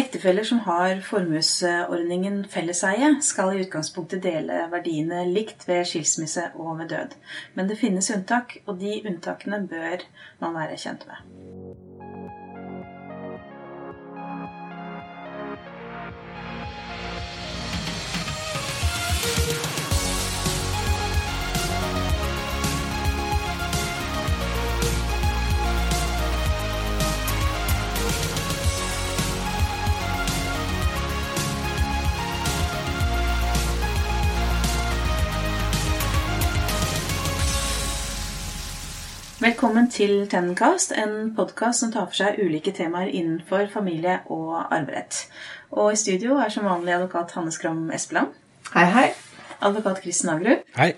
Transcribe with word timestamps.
Ektefeller 0.00 0.46
som 0.48 0.62
har 0.64 1.02
formuesordningen 1.04 2.44
felleseie, 2.48 3.10
skal 3.26 3.52
i 3.52 3.64
utgangspunktet 3.66 4.22
dele 4.24 4.62
verdiene 4.72 5.26
likt 5.28 5.66
ved 5.68 5.84
skilsmisse 5.90 6.46
og 6.54 6.78
ved 6.78 6.88
død. 6.94 7.18
Men 7.58 7.68
det 7.68 7.76
finnes 7.82 8.08
unntak, 8.14 8.56
og 8.64 8.80
de 8.80 8.96
unntakene 9.04 9.60
bør 9.68 10.06
man 10.40 10.56
være 10.56 10.80
kjent 10.80 11.04
med. 11.10 11.89
Velkommen 39.40 39.86
til 39.88 40.26
Tennencast, 40.28 40.90
en 40.92 41.30
podkast 41.32 41.80
som 41.80 41.92
tar 41.94 42.10
for 42.10 42.18
seg 42.18 42.42
ulike 42.44 42.74
temaer 42.76 43.08
innenfor 43.08 43.70
familie 43.72 44.18
og 44.28 44.58
arverett. 44.66 45.22
Og 45.72 45.94
i 45.94 45.96
studio 45.96 46.36
er 46.44 46.52
som 46.52 46.66
vanlig 46.68 46.92
advokat 46.92 47.32
Hanne 47.38 47.52
Skram 47.54 47.86
Espeland. 47.96 48.34
Hei, 48.74 48.84
hei. 48.92 49.06
Advokat 49.64 50.02
Kristen 50.04 50.34
Agerud. 50.34 50.60
Hei. 50.76 50.90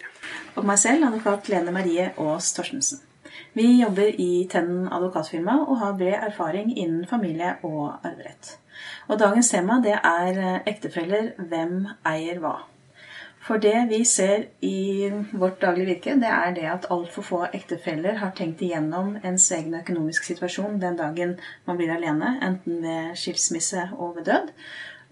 Og 0.56 0.66
meg 0.66 0.80
selv, 0.82 1.06
advokat 1.06 1.52
Lene 1.54 1.70
Marie 1.76 2.08
Aas 2.18 2.50
Torstensen. 2.56 2.98
Vi 3.54 3.68
jobber 3.78 4.10
i 4.10 4.48
Tennen 4.50 4.90
advokatfirma 4.90 5.60
og 5.62 5.78
har 5.84 5.94
bred 6.02 6.18
erfaring 6.32 6.74
innen 6.74 7.06
familie 7.06 7.54
og 7.62 7.92
arverett. 8.02 8.56
Og 9.06 9.22
dagens 9.22 9.54
tema 9.54 9.78
det 9.86 9.94
er 10.02 10.66
ektefeller 10.66 11.36
hvem 11.38 11.84
eier 12.10 12.42
hva. 12.42 12.56
For 13.42 13.58
det 13.58 13.88
vi 13.90 14.04
ser 14.06 14.44
i 14.62 15.10
vårt 15.32 15.58
daglige 15.62 15.88
virke, 15.88 16.14
det 16.22 16.30
er 16.30 16.52
det 16.54 16.66
at 16.70 16.86
altfor 16.94 17.26
få 17.26 17.40
ektefeller 17.50 18.20
har 18.20 18.30
tenkt 18.38 18.62
igjennom 18.62 19.16
ens 19.18 19.48
egen 19.56 19.74
økonomisk 19.80 20.28
situasjon 20.28 20.78
den 20.82 20.98
dagen 21.00 21.34
man 21.66 21.80
blir 21.80 21.90
alene, 21.90 22.36
enten 22.38 22.78
ved 22.84 23.16
skilsmisse 23.18 23.88
og 23.98 24.14
ved 24.20 24.30
død. 24.30 24.54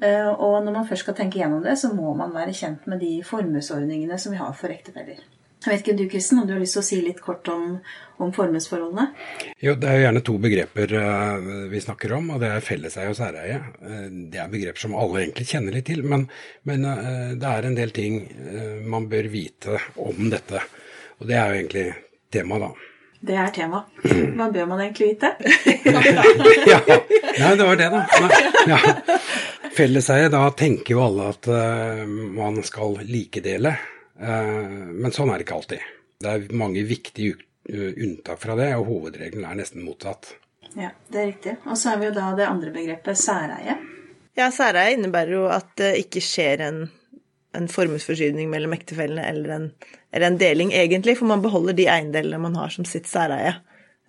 Eh, 0.06 0.30
og 0.30 0.62
når 0.64 0.72
man 0.78 0.86
først 0.88 1.08
skal 1.08 1.18
tenke 1.18 1.40
igjennom 1.40 1.64
det, 1.66 1.74
så 1.78 1.90
må 1.94 2.14
man 2.14 2.30
være 2.34 2.54
kjent 2.54 2.86
med 2.86 3.02
de 3.02 3.18
formuesordningene 3.26 4.18
som 4.18 4.32
vi 4.32 4.38
har 4.38 4.54
for 4.56 4.70
ektefeller. 4.72 5.18
Jeg 5.60 5.74
vet 5.74 5.82
ikke 5.84 5.96
du, 5.98 6.06
Kristen, 6.08 6.38
om 6.40 6.46
du 6.48 6.54
har 6.54 6.60
lyst 6.62 6.72
til 6.78 6.80
å 6.80 6.86
si 6.86 6.98
litt 7.04 7.18
kort 7.20 7.48
om, 7.52 7.74
om 8.16 8.30
formuesforholdene? 8.32 9.10
Jo, 9.60 9.74
Det 9.76 9.90
er 9.90 9.98
jo 9.98 10.04
gjerne 10.06 10.22
to 10.24 10.36
begreper 10.40 10.94
uh, 10.96 11.50
vi 11.68 11.82
snakker 11.84 12.14
om, 12.16 12.30
og 12.32 12.40
det 12.40 12.48
er 12.54 12.64
felleseie 12.64 13.10
og 13.12 13.18
særeie. 13.18 13.58
Uh, 13.84 14.06
det 14.32 14.40
er 14.40 14.48
begreper 14.48 14.80
som 14.80 14.96
alle 14.96 15.26
egentlig 15.26 15.50
kjenner 15.50 15.76
litt 15.76 15.84
til, 15.90 16.00
men, 16.08 16.24
men 16.64 16.88
uh, 16.88 17.36
det 17.36 17.50
er 17.50 17.68
en 17.68 17.76
del 17.76 17.92
ting 17.92 18.22
man 18.88 19.10
bør 19.12 19.28
vite 19.28 19.76
om 20.00 20.32
dette. 20.32 20.64
Og 21.20 21.28
det 21.28 21.36
er 21.36 21.52
jo 21.52 21.60
egentlig 21.60 21.86
tema, 22.32 22.62
da. 22.64 22.72
Det 23.20 23.36
er 23.36 23.52
tema. 23.52 23.84
Hva 24.00 24.48
bør 24.48 24.72
man 24.72 24.80
egentlig 24.80 25.12
vite? 25.12 25.34
ja, 26.72 26.80
Nei, 27.36 27.54
det 27.60 27.68
var 27.68 27.76
det, 27.76 27.92
da. 27.92 28.32
Ja. 28.72 28.80
Felleseie, 29.76 30.32
da 30.32 30.46
tenker 30.56 30.96
jo 30.96 31.04
alle 31.04 31.28
at 31.34 31.52
man 32.32 32.62
skal 32.64 32.96
likedele. 33.04 33.76
Eh, 34.20 34.76
men 34.92 35.16
sånn 35.16 35.32
er 35.32 35.40
det 35.40 35.48
ikke 35.48 35.58
alltid. 35.60 35.88
Det 36.20 36.34
er 36.34 36.60
mange 36.60 36.84
viktige 36.84 37.38
unntak 37.70 38.40
fra 38.40 38.56
det, 38.58 38.70
og 38.74 38.88
hovedregelen 38.88 39.44
er 39.46 39.58
nesten 39.60 39.84
motsatt. 39.84 40.32
Ja, 40.74 40.90
det 41.10 41.20
er 41.20 41.26
riktig. 41.28 41.56
Og 41.66 41.78
så 41.78 41.92
har 41.92 42.00
vi 42.00 42.08
jo 42.08 42.14
da 42.14 42.30
det 42.38 42.46
andre 42.48 42.72
begrepet 42.74 43.18
særeie. 43.18 43.76
Ja, 44.38 44.48
særeie 44.54 44.94
innebærer 44.96 45.34
jo 45.34 45.44
at 45.50 45.72
det 45.80 45.90
ikke 46.04 46.22
skjer 46.24 46.62
en, 46.66 46.80
en 47.56 47.68
formuesforskyvning 47.70 48.50
mellom 48.52 48.74
ektefellene 48.76 49.26
eller 49.26 49.54
en, 49.56 49.66
eller 50.14 50.30
en, 50.30 50.38
deling, 50.40 50.72
egentlig, 50.76 51.16
for 51.18 51.30
man 51.30 51.42
beholder 51.44 51.76
de 51.76 51.88
eiendelene 51.90 52.42
man 52.42 52.58
har 52.58 52.72
som 52.74 52.86
sitt 52.88 53.10
særeie. 53.10 53.56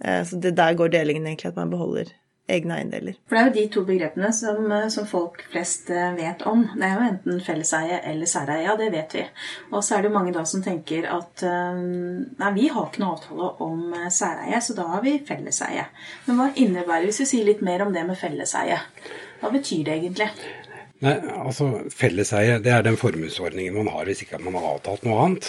Eh, 0.04 0.22
så 0.28 0.40
det 0.42 0.54
der 0.58 0.78
går 0.78 0.94
delingen 0.94 1.28
egentlig, 1.28 1.52
at 1.52 1.60
man 1.60 1.74
beholder 1.74 2.14
egne 2.52 2.78
eiendeler. 2.78 3.18
For 3.30 3.38
det 3.38 3.42
er 3.42 3.50
jo 3.50 3.56
de 3.56 3.66
to 3.74 3.84
begrepene 3.88 4.32
som, 4.36 4.64
eh, 4.72 4.88
som, 4.94 5.08
folk 5.10 5.44
flest 5.52 5.92
eh, 5.94 6.14
vet 6.18 6.46
om. 6.50 6.64
Det 6.76 6.88
er 6.88 6.96
jo 6.98 7.08
enten 7.08 7.44
felleseie 7.46 8.00
eller 8.12 8.30
særeie. 8.30 8.66
Ja, 8.68 8.78
det 8.80 8.92
vet 8.94 9.16
vi. 9.18 9.26
Og 9.72 9.84
så 9.84 9.98
er 9.98 10.04
det 10.04 10.12
jo 10.12 10.18
mange 10.18 10.36
da 10.36 10.46
som 10.48 10.64
tenker 10.66 11.08
at 11.12 11.46
eh, 11.48 11.84
nei, 12.42 12.54
vi 12.58 12.70
har 12.72 12.90
ikke 12.90 13.04
noe 13.04 13.18
avtale 13.18 13.52
om 13.66 13.86
særeie, 14.14 14.62
så 14.64 14.78
da 14.78 14.88
har 14.96 15.06
vi 15.06 15.20
felleseie. 15.28 15.88
Men 16.28 16.40
hva 16.40 16.50
innebærer 16.56 17.08
hvis 17.10 17.24
vi 17.24 17.32
sier 17.36 17.48
litt 17.48 17.64
mer 17.66 17.86
om 17.86 17.94
det 17.96 18.06
med 18.08 18.20
felleseie? 18.20 18.82
Hva 19.42 19.54
betyr 19.54 19.88
det 19.88 19.98
egentlig? 19.98 20.30
Nei, 21.02 21.16
altså 21.42 21.66
Felleseie 21.90 22.60
det 22.62 22.70
er 22.76 22.84
den 22.86 22.98
formuesordningen 23.00 23.74
man 23.74 23.88
har 23.90 24.06
hvis 24.06 24.22
ikke 24.22 24.38
man 24.46 24.54
har 24.60 24.76
avtalt 24.76 25.02
noe 25.08 25.24
annet. 25.24 25.48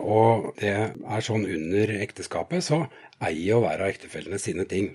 Og 0.00 0.54
det 0.62 0.72
er 0.72 1.26
sånn 1.26 1.44
under 1.44 1.92
ekteskapet 1.98 2.64
så 2.64 2.86
eier 3.20 3.58
og 3.58 3.66
hver 3.66 3.84
av 3.84 3.92
ektefellene 3.92 4.40
sine 4.40 4.64
ting. 4.70 4.94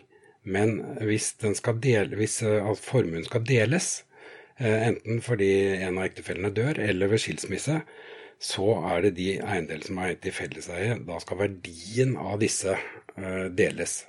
Men 0.49 0.77
hvis, 1.05 1.33
dele, 1.39 2.17
hvis 2.17 2.41
eh, 2.43 2.69
formuen 2.81 3.25
skal 3.27 3.45
deles, 3.45 3.89
eh, 4.57 4.87
enten 4.89 5.21
fordi 5.25 5.51
en 5.77 5.99
av 5.99 6.07
ektefellene 6.09 6.53
dør, 6.55 6.79
eller 6.89 7.11
ved 7.11 7.21
skilsmisse, 7.23 7.81
så 8.39 8.69
er 8.93 9.03
det 9.03 9.17
de 9.17 9.33
eiendeler 9.37 9.83
som 9.85 9.99
er 9.99 10.13
gitt 10.13 10.29
i 10.31 10.35
felleseie. 10.35 10.95
Da 11.07 11.19
skal 11.19 11.41
verdien 11.43 12.15
av 12.17 12.39
disse 12.41 12.75
eh, 12.75 13.45
deles. 13.51 14.01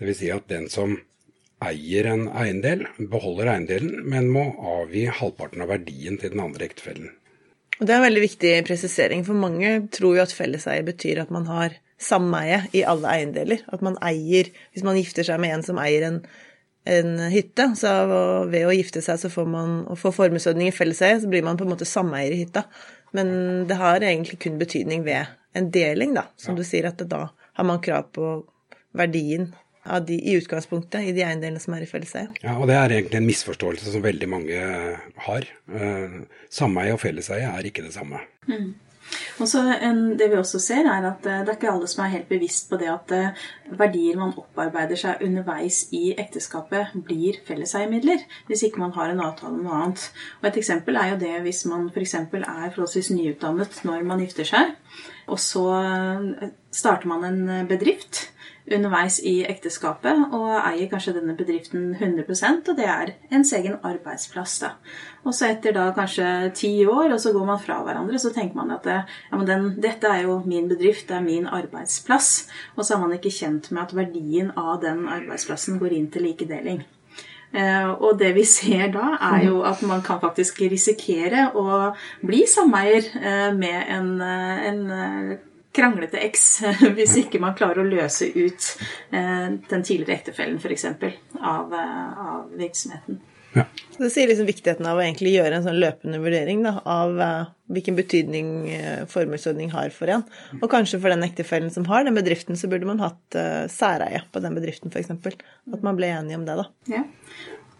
Dvs. 0.00 0.20
Si 0.20 0.30
at 0.34 0.48
den 0.52 0.68
som 0.72 0.98
eier 1.62 2.08
en 2.10 2.26
eiendel, 2.28 2.86
beholder 2.98 3.52
eiendelen, 3.54 4.02
men 4.10 4.30
må 4.34 4.48
avgi 4.74 5.06
halvparten 5.08 5.62
av 5.64 5.70
verdien 5.72 6.18
til 6.20 6.34
den 6.34 6.42
andre 6.44 6.66
ektefellen. 6.68 7.12
Det 7.78 7.90
er 7.90 7.98
en 7.98 8.06
veldig 8.06 8.22
viktig 8.22 8.52
presisering, 8.66 9.24
for 9.26 9.38
mange 9.38 9.70
tror 9.94 10.18
jo 10.18 10.24
at 10.26 10.34
felleseie 10.34 10.84
betyr 10.86 11.22
at 11.24 11.32
man 11.34 11.48
har 11.50 11.78
sameie 12.02 12.62
i 12.76 12.84
alle 12.88 13.10
eiendeler. 13.10 13.62
At 13.72 13.84
man 13.84 13.98
eier 14.04 14.50
Hvis 14.72 14.86
man 14.86 14.98
gifter 14.98 15.26
seg 15.26 15.40
med 15.42 15.56
en 15.56 15.66
som 15.66 15.80
eier 15.82 16.08
en, 16.08 16.18
en 16.88 17.12
hytte, 17.32 17.68
så 17.78 17.92
ved 18.50 18.66
å 18.66 18.74
gifte 18.74 19.04
seg 19.04 19.20
så 19.22 19.30
får 19.32 19.48
man 19.48 19.76
å 19.90 19.98
få 19.98 20.14
formuesordning 20.14 20.70
i 20.70 20.74
felleseie, 20.74 21.20
så 21.22 21.30
blir 21.30 21.46
man 21.46 21.60
på 21.60 21.66
en 21.66 21.72
måte 21.74 21.88
sameier 21.88 22.34
i 22.34 22.42
hytta. 22.42 22.66
Men 23.16 23.32
det 23.68 23.76
har 23.80 24.02
egentlig 24.02 24.40
kun 24.42 24.58
betydning 24.60 25.04
ved 25.06 25.30
en 25.56 25.68
deling, 25.72 26.14
da. 26.16 26.28
Som 26.40 26.56
ja. 26.56 26.62
du 26.62 26.66
sier, 26.66 26.88
at 26.88 27.02
da 27.08 27.26
har 27.30 27.68
man 27.68 27.82
krav 27.84 28.08
på 28.16 28.38
verdien 28.96 29.50
av 29.82 30.04
de, 30.06 30.16
i 30.16 30.36
utgangspunktet 30.38 31.08
i 31.08 31.12
de 31.16 31.24
eiendelene 31.26 31.60
som 31.60 31.74
er 31.76 31.84
i 31.84 31.90
felleseie. 31.90 32.30
Ja, 32.44 32.54
og 32.54 32.68
det 32.70 32.78
er 32.78 32.94
egentlig 32.94 33.18
en 33.18 33.28
misforståelse 33.28 33.94
som 33.94 34.04
veldig 34.04 34.28
mange 34.30 34.62
har. 35.26 35.48
Uh, 35.70 36.22
sameie 36.52 36.94
og 36.94 37.02
felleseie 37.02 37.50
er 37.50 37.68
ikke 37.68 37.84
det 37.84 37.94
samme. 37.96 38.22
Mm. 38.46 38.72
Og 39.40 39.48
så 39.48 39.62
Det 40.18 40.30
vi 40.30 40.36
også 40.36 40.58
ser, 40.58 40.86
er 40.86 41.06
at 41.08 41.26
eh, 41.26 41.40
det 41.40 41.48
er 41.48 41.58
ikke 41.58 41.70
alle 41.72 41.88
som 41.90 42.04
er 42.04 42.14
helt 42.14 42.28
bevisst 42.28 42.70
på 42.70 42.78
det 42.80 42.88
at 42.88 43.12
eh, 43.12 43.44
verdier 43.78 44.16
man 44.16 44.34
opparbeider 44.36 44.96
seg 44.96 45.22
underveis 45.24 45.86
i 45.92 46.14
ekteskapet, 46.18 46.94
blir 46.94 47.40
felleseiemidler. 47.46 48.24
Hvis 48.46 48.62
ikke 48.62 48.80
man 48.80 48.92
har 48.96 49.10
en 49.10 49.20
avtale 49.20 49.54
om 49.54 49.64
noe 49.64 49.78
annet. 49.82 50.08
Og 50.40 50.48
Et 50.48 50.60
eksempel 50.62 50.96
er 50.96 51.12
jo 51.12 51.20
det 51.22 51.40
hvis 51.46 51.64
man 51.66 51.88
f.eks. 51.90 52.14
er 52.14 52.72
forholdsvis 52.74 53.10
nyutdannet 53.10 53.82
når 53.84 54.04
man 54.06 54.20
gifter 54.20 54.48
seg, 54.48 54.76
og 55.26 55.38
så 55.40 55.66
eh, 55.80 56.50
starter 56.72 57.08
man 57.08 57.24
en 57.24 57.66
bedrift 57.68 58.31
underveis 58.70 59.18
i 59.26 59.40
ekteskapet 59.48 60.34
og 60.34 60.50
eier 60.54 60.86
kanskje 60.90 61.16
denne 61.16 61.34
bedriften 61.38 61.90
100% 61.96 62.70
og 62.70 62.78
det 62.78 62.86
er 62.86 63.12
ens 63.34 63.52
egen 63.58 63.78
arbeidsplass. 63.82 64.58
da. 64.62 64.70
Og 65.26 65.34
så 65.34 65.50
etter 65.50 65.74
da 65.74 65.88
kanskje 65.96 66.52
ti 66.54 66.72
år, 66.86 67.12
og 67.12 67.20
så 67.20 67.32
går 67.34 67.46
man 67.48 67.60
fra 67.62 67.80
hverandre, 67.82 68.18
så 68.18 68.32
tenker 68.34 68.58
man 68.58 68.70
at 68.74 68.86
ja, 68.86 69.02
den, 69.46 69.68
dette 69.82 70.08
er 70.08 70.26
jo 70.26 70.40
min 70.46 70.68
bedrift, 70.70 71.08
det 71.08 71.18
er 71.18 71.26
min 71.26 71.46
arbeidsplass. 71.46 72.48
Og 72.76 72.84
så 72.84 72.96
er 72.96 73.04
man 73.04 73.14
ikke 73.18 73.34
kjent 73.34 73.70
med 73.72 73.82
at 73.84 73.94
verdien 73.96 74.50
av 74.56 74.80
den 74.82 75.06
arbeidsplassen 75.10 75.78
går 75.82 75.98
inn 75.98 76.10
til 76.10 76.28
likedeling. 76.28 76.82
Uh, 77.52 77.90
og 78.00 78.16
det 78.16 78.30
vi 78.32 78.46
ser 78.48 78.86
da, 78.94 79.10
er 79.20 79.42
jo 79.44 79.58
at 79.68 79.82
man 79.84 80.00
kan 80.04 80.22
faktisk 80.22 80.62
risikere 80.72 81.50
å 81.52 81.92
bli 82.24 82.46
sameier 82.48 83.04
uh, 83.12 83.50
med 83.52 83.90
en, 83.92 84.14
uh, 84.24 84.62
en 84.70 84.80
kranglete 85.74 86.20
eks 86.22 86.46
hvis 86.96 87.16
ikke 87.24 87.40
man 87.42 87.56
klarer 87.58 87.82
å 87.82 87.88
løse 87.88 88.28
ut 88.34 88.70
eh, 89.10 89.48
den 89.70 89.84
tidligere 89.84 90.18
ektefellen 90.20 90.60
f.eks. 90.60 90.88
Av, 91.40 91.72
eh, 91.74 92.24
av 92.26 92.50
virksomheten. 92.58 93.20
Ja. 93.52 93.66
Det 93.98 94.08
sier 94.08 94.30
liksom 94.30 94.48
viktigheten 94.48 94.86
av 94.88 94.96
å 94.96 95.02
egentlig 95.04 95.34
gjøre 95.34 95.58
en 95.58 95.66
sånn 95.66 95.76
løpende 95.76 96.22
vurdering 96.22 96.62
da, 96.64 96.78
av 96.88 97.18
uh, 97.20 97.50
hvilken 97.68 97.98
betydning 97.98 98.46
formuesordning 99.12 99.68
har 99.74 99.92
for 99.92 100.08
en. 100.08 100.24
Og 100.56 100.70
kanskje 100.72 100.96
for 101.02 101.12
den 101.12 101.26
ektefellen 101.26 101.68
som 101.74 101.84
har 101.90 102.06
den 102.06 102.16
bedriften, 102.16 102.56
så 102.56 102.70
burde 102.72 102.88
man 102.88 103.02
hatt 103.04 103.36
særeie 103.68 104.22
på 104.32 104.40
den 104.40 104.56
bedriften 104.56 104.88
f.eks. 104.88 105.12
At 105.12 105.84
man 105.84 106.00
ble 106.00 106.08
enige 106.14 106.40
om 106.40 106.48
det, 106.48 106.56
da. 106.62 106.64
Ja 106.94 107.04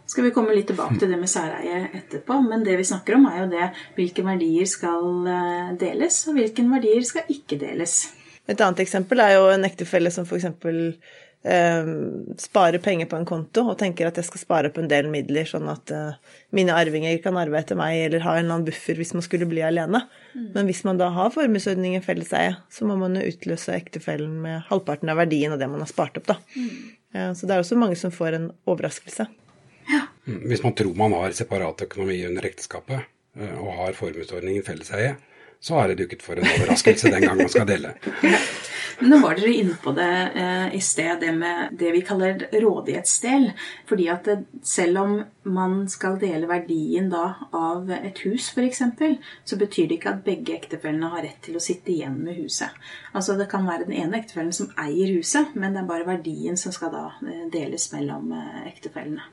skal 0.07 0.27
vi 0.27 0.33
komme 0.35 0.55
litt 0.57 0.69
tilbake 0.71 0.99
til 1.01 1.13
det 1.13 1.19
med 1.21 1.31
særeie 1.31 1.87
etterpå. 1.95 2.41
Men 2.45 2.67
det 2.67 2.77
vi 2.81 2.89
snakker 2.89 3.19
om, 3.19 3.29
er 3.31 3.45
jo 3.45 3.49
det 3.55 3.71
hvilke 3.97 4.27
verdier 4.27 4.69
skal 4.69 5.31
eh, 5.31 5.73
deles, 5.81 6.23
og 6.29 6.39
hvilke 6.39 6.67
verdier 6.69 7.09
skal 7.09 7.33
ikke 7.33 7.61
deles. 7.61 8.05
Et 8.51 8.59
annet 8.59 8.83
eksempel 8.83 9.23
er 9.23 9.37
jo 9.37 9.51
en 9.53 9.69
ektefelle 9.69 10.11
som 10.11 10.27
f.eks. 10.27 10.49
eh, 11.47 11.91
sparer 12.43 12.83
penger 12.83 13.09
på 13.09 13.21
en 13.21 13.29
konto 13.29 13.63
og 13.71 13.77
tenker 13.79 14.09
at 14.09 14.19
jeg 14.19 14.27
skal 14.27 14.43
spare 14.43 14.73
opp 14.73 14.81
en 14.83 14.91
del 14.91 15.07
midler, 15.13 15.47
sånn 15.49 15.71
at 15.71 15.93
eh, 15.95 16.39
mine 16.59 16.75
arvinger 16.75 17.21
kan 17.23 17.39
arve 17.39 17.61
etter 17.63 17.79
meg, 17.79 18.01
eller 18.09 18.27
ha 18.27 18.35
en 18.35 18.45
eller 18.45 18.59
annen 18.59 18.69
buffer 18.69 18.99
hvis 18.99 19.15
man 19.15 19.25
skulle 19.25 19.49
bli 19.49 19.63
alene. 19.65 20.03
Mm. 20.35 20.49
Men 20.57 20.69
hvis 20.69 20.83
man 20.89 20.99
da 21.01 21.13
har 21.15 21.31
formuesordningen 21.33 22.03
felleseie, 22.05 22.57
så 22.75 22.89
må 22.91 22.99
man 23.01 23.17
jo 23.17 23.29
utløse 23.31 23.79
ektefellen 23.79 24.43
med 24.43 24.67
halvparten 24.69 25.15
av 25.15 25.23
verdien 25.23 25.55
av 25.55 25.63
det 25.63 25.71
man 25.71 25.87
har 25.87 25.93
spart 25.93 26.19
opp, 26.19 26.35
da. 26.35 26.43
Mm. 26.59 26.99
Så 27.37 27.45
det 27.45 27.53
er 27.53 27.61
også 27.61 27.77
mange 27.77 27.97
som 28.01 28.09
får 28.09 28.39
en 28.39 28.47
overraskelse. 28.65 29.27
Mm, 30.27 30.43
hvis 30.51 30.63
man 30.63 30.75
tror 30.79 30.95
man 30.99 31.17
har 31.19 31.35
separat 31.37 31.83
økonomi 31.89 32.21
under 32.29 32.47
ekteskapet, 32.47 33.09
eh, 33.39 33.57
og 33.59 33.75
har 33.81 33.99
formuesordningen 33.99 34.67
felleseie, 34.67 35.17
så 35.63 35.79
er 35.79 35.93
det 35.93 36.03
dukket 36.03 36.23
for 36.25 36.39
en 36.39 36.47
overraskelse 36.47 37.11
den 37.11 37.23
gang 37.23 37.39
man 37.39 37.51
skal 37.51 37.67
dele. 37.69 37.95
Nå 39.03 39.19
var 39.23 39.35
dere 39.39 39.53
inne 39.57 39.75
på 39.83 39.93
det 39.97 40.11
eh, 40.39 40.75
i 40.77 40.81
sted, 40.83 41.17
det 41.23 41.33
med 41.35 41.75
det 41.79 41.91
vi 41.95 42.03
kaller 42.07 42.45
rådighetsdel. 42.53 43.49
Fordi 43.89 44.09
at 44.13 44.29
det, 44.29 44.37
selv 44.67 45.01
om 45.01 45.15
man 45.43 45.77
skal 45.91 46.19
dele 46.23 46.51
verdien 46.51 47.09
da 47.11 47.25
av 47.57 47.91
et 47.95 48.23
hus 48.27 48.51
f.eks., 48.53 48.83
så 49.45 49.59
betyr 49.59 49.89
det 49.91 49.99
ikke 49.99 50.15
at 50.15 50.25
begge 50.27 50.55
ektefellene 50.55 51.11
har 51.15 51.27
rett 51.27 51.43
til 51.47 51.59
å 51.59 51.63
sitte 51.63 51.95
igjen 51.95 52.21
med 52.23 52.39
huset. 52.43 52.71
Altså 53.15 53.39
Det 53.39 53.51
kan 53.51 53.67
være 53.67 53.89
den 53.89 53.99
ene 54.05 54.21
ektefellen 54.23 54.55
som 54.55 54.71
eier 54.79 55.15
huset, 55.17 55.55
men 55.55 55.75
det 55.75 55.83
er 55.83 55.93
bare 55.95 56.11
verdien 56.13 56.59
som 56.61 56.75
skal 56.75 56.95
da 56.95 57.07
eh, 57.27 57.47
deles 57.55 57.91
mellom 57.95 58.35
eh, 58.39 58.67
ektefellene. 58.71 59.31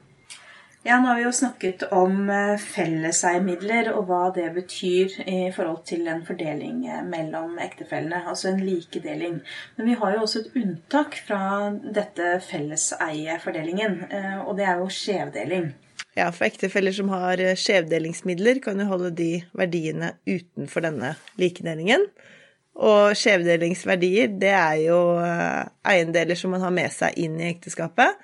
Ja, 0.84 0.96
nå 1.00 1.10
har 1.10 1.18
vi 1.18 1.26
jo 1.26 1.32
snakket 1.36 1.82
om 1.92 2.30
felleseiemidler 2.64 3.90
og 3.92 4.06
hva 4.08 4.30
det 4.32 4.46
betyr 4.56 5.18
i 5.28 5.50
forhold 5.52 5.82
til 5.90 6.08
en 6.08 6.22
fordeling 6.24 6.86
eh, 6.88 7.02
mellom 7.04 7.58
ektefellene, 7.60 8.22
altså 8.32 8.54
en 8.54 8.62
likedeling. 8.64 9.42
Men 9.76 9.90
vi 9.90 9.98
har 10.00 10.16
jo 10.16 10.22
også 10.24 10.46
et 10.46 10.56
unntak 10.62 11.20
fra 11.28 11.42
dette 11.84 12.32
felleseiefordelingen, 12.48 14.00
eh, 14.08 14.40
og 14.46 14.56
det 14.56 14.70
er 14.70 14.80
jo 14.80 14.88
skjevdeling. 15.02 15.68
Ja, 16.16 16.30
for 16.32 16.48
ektefeller 16.48 16.96
som 16.96 17.12
har 17.12 17.44
skjevdelingsmidler, 17.60 18.64
kan 18.64 18.80
jo 18.80 18.88
holde 18.88 19.12
de 19.20 19.30
verdiene 19.52 20.14
utenfor 20.24 20.88
denne 20.88 21.12
likedelingen. 21.40 22.08
Og 22.80 23.20
skjevdelingsverdier, 23.20 24.32
det 24.40 24.56
er 24.56 24.80
jo 24.88 25.00
eiendeler 25.20 26.40
som 26.40 26.56
man 26.56 26.64
har 26.64 26.72
med 26.72 26.96
seg 26.96 27.20
inn 27.20 27.36
i 27.42 27.50
ekteskapet 27.52 28.16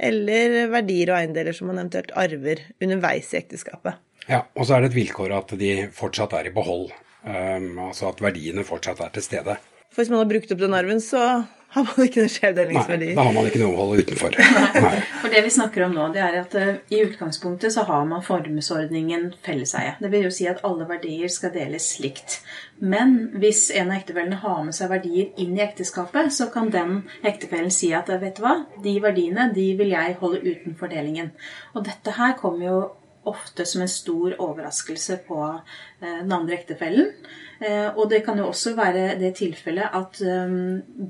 eller 0.00 0.56
verdier 0.72 1.12
og 1.12 1.20
eiendeler 1.20 1.56
som 1.56 1.70
man 1.70 1.80
eventuelt 1.80 2.14
arver 2.18 2.62
underveis 2.82 3.30
i 3.34 3.40
ekteskapet. 3.40 4.00
Ja, 4.28 4.44
og 4.56 4.66
så 4.66 4.76
er 4.76 4.84
det 4.84 4.92
et 4.92 4.98
vilkår 4.98 5.34
at 5.36 5.52
de 5.60 5.72
fortsatt 5.94 6.34
er 6.38 6.48
i 6.48 6.54
behold. 6.54 6.90
Um, 7.24 7.78
altså 7.86 8.10
at 8.10 8.20
verdiene 8.20 8.64
fortsatt 8.66 9.00
er 9.04 9.12
til 9.14 9.24
stede. 9.24 9.56
For 9.92 10.02
hvis 10.02 10.10
man 10.12 10.24
har 10.24 10.30
brukt 10.30 10.50
opp 10.52 10.60
den 10.60 10.76
arven, 10.76 11.00
så 11.00 11.44
har 11.74 11.86
man 11.88 12.06
ikke 12.06 12.22
noen 12.22 12.30
skjevdelingsverdi. 12.30 13.06
Nei, 13.10 13.16
da 13.18 13.24
har 13.26 13.34
man 13.34 13.48
ikke 13.48 13.60
noe 13.62 13.74
å 13.74 13.80
holde 13.80 14.04
utenfor. 14.06 14.36
Nei. 14.38 14.92
For 15.22 15.32
det 15.32 15.42
vi 15.42 15.52
snakker 15.56 15.86
om 15.88 15.96
nå, 15.96 16.06
det 16.14 16.22
er 16.22 16.38
at 16.38 16.54
uh, 16.54 16.70
i 16.94 17.00
utgangspunktet 17.02 17.74
så 17.74 17.82
har 17.88 18.04
man 18.06 18.22
formuesordningen 18.22 19.32
felleseie. 19.44 19.96
Det 19.98 20.10
vil 20.12 20.28
jo 20.28 20.32
si 20.34 20.46
at 20.50 20.62
alle 20.66 20.86
verdier 20.88 21.32
skal 21.32 21.54
deles 21.56 21.88
likt. 22.02 22.38
Men 22.78 23.16
hvis 23.42 23.66
en 23.74 23.90
av 23.90 23.98
ektefellene 23.98 24.38
har 24.44 24.60
med 24.66 24.76
seg 24.76 24.92
verdier 24.92 25.32
inn 25.42 25.56
i 25.58 25.64
ekteskapet, 25.66 26.30
så 26.34 26.50
kan 26.54 26.70
den 26.74 27.00
ektefellen 27.26 27.72
si 27.74 27.90
at 27.96 28.12
vet 28.12 28.38
du 28.38 28.44
hva, 28.46 28.60
de 28.84 28.98
verdiene 29.02 29.50
de 29.54 29.70
vil 29.78 29.94
jeg 29.94 30.18
holde 30.22 30.44
uten 30.44 30.78
fordelingen. 30.78 31.32
Og 31.74 31.86
dette 31.88 32.14
her 32.18 32.36
kommer 32.38 32.68
jo 32.68 32.82
ofte 33.24 33.64
som 33.66 33.82
en 33.82 33.90
stor 33.90 34.36
overraskelse 34.38 35.24
på 35.26 35.40
uh, 35.42 36.04
den 36.04 36.30
andre 36.30 36.60
ektefellen. 36.60 37.10
Eh, 37.60 37.88
og 37.94 38.08
det 38.10 38.22
kan 38.26 38.38
jo 38.38 38.48
også 38.50 38.74
være 38.76 39.14
det 39.20 39.34
tilfellet 39.38 39.94
at 39.94 40.20
eh, 40.24 40.56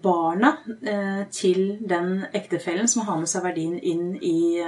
barna 0.02 0.52
eh, 0.74 1.24
til 1.32 1.78
den 1.88 2.26
ektefellen 2.34 2.88
som 2.90 3.06
har 3.08 3.18
med 3.20 3.30
seg 3.30 3.44
verdien 3.46 3.78
inn 3.80 4.14
i 4.20 4.60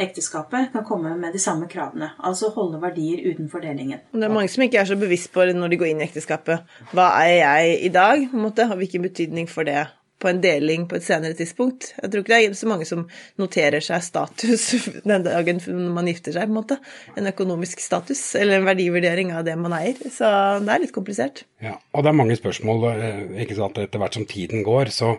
ekteskapet, 0.00 0.70
kan 0.72 0.84
komme 0.86 1.14
med 1.18 1.34
de 1.36 1.42
samme 1.42 1.68
kravene. 1.70 2.12
Altså 2.18 2.50
holde 2.54 2.80
verdier 2.82 3.22
utenfor 3.30 3.62
delingen. 3.64 4.02
Det 4.12 4.26
er 4.26 4.32
mange 4.32 4.50
som 4.52 4.64
ikke 4.64 4.80
er 4.82 4.90
så 4.90 4.98
bevisst 5.00 5.32
på 5.34 5.44
når 5.50 5.72
de 5.72 5.80
går 5.80 5.92
inn 5.92 6.02
i 6.02 6.08
ekteskapet. 6.08 6.66
Hva 6.94 7.12
er 7.22 7.36
jeg 7.40 7.78
i 7.86 7.94
dag? 7.94 8.28
Hvilken 8.30 9.02
betydning 9.04 9.48
for 9.50 9.68
det 9.68 9.86
på 10.20 10.28
en 10.28 10.40
deling 10.42 10.86
på 10.88 10.98
et 10.98 11.04
senere 11.06 11.36
tidspunkt. 11.36 11.90
Jeg 11.96 12.12
tror 12.12 12.24
ikke 12.24 12.34
det 12.34 12.50
er 12.50 12.56
så 12.58 12.68
mange 12.70 12.86
som 12.88 13.06
noterer 13.40 13.84
seg 13.84 14.02
status 14.04 14.66
den 15.10 15.24
dagen 15.26 15.62
man 15.96 16.10
gifter 16.10 16.36
seg, 16.36 16.48
på 16.48 16.52
en 16.52 16.58
måte. 16.58 16.80
En 17.18 17.30
økonomisk 17.30 17.80
status, 17.82 18.22
eller 18.38 18.60
en 18.60 18.68
verdivurdering 18.68 19.32
av 19.36 19.46
det 19.48 19.56
man 19.60 19.76
eier. 19.76 20.00
Så 20.12 20.28
det 20.64 20.74
er 20.74 20.84
litt 20.84 20.96
komplisert. 20.96 21.44
Ja, 21.64 21.78
og 21.94 22.04
det 22.04 22.12
er 22.12 22.20
mange 22.20 22.36
spørsmål. 22.38 22.90
Eh, 22.92 23.22
ikke 23.46 23.56
sant? 23.58 23.80
Etter 23.80 24.02
hvert 24.02 24.18
som 24.18 24.28
tiden 24.28 24.66
går, 24.66 24.92
så 24.94 25.16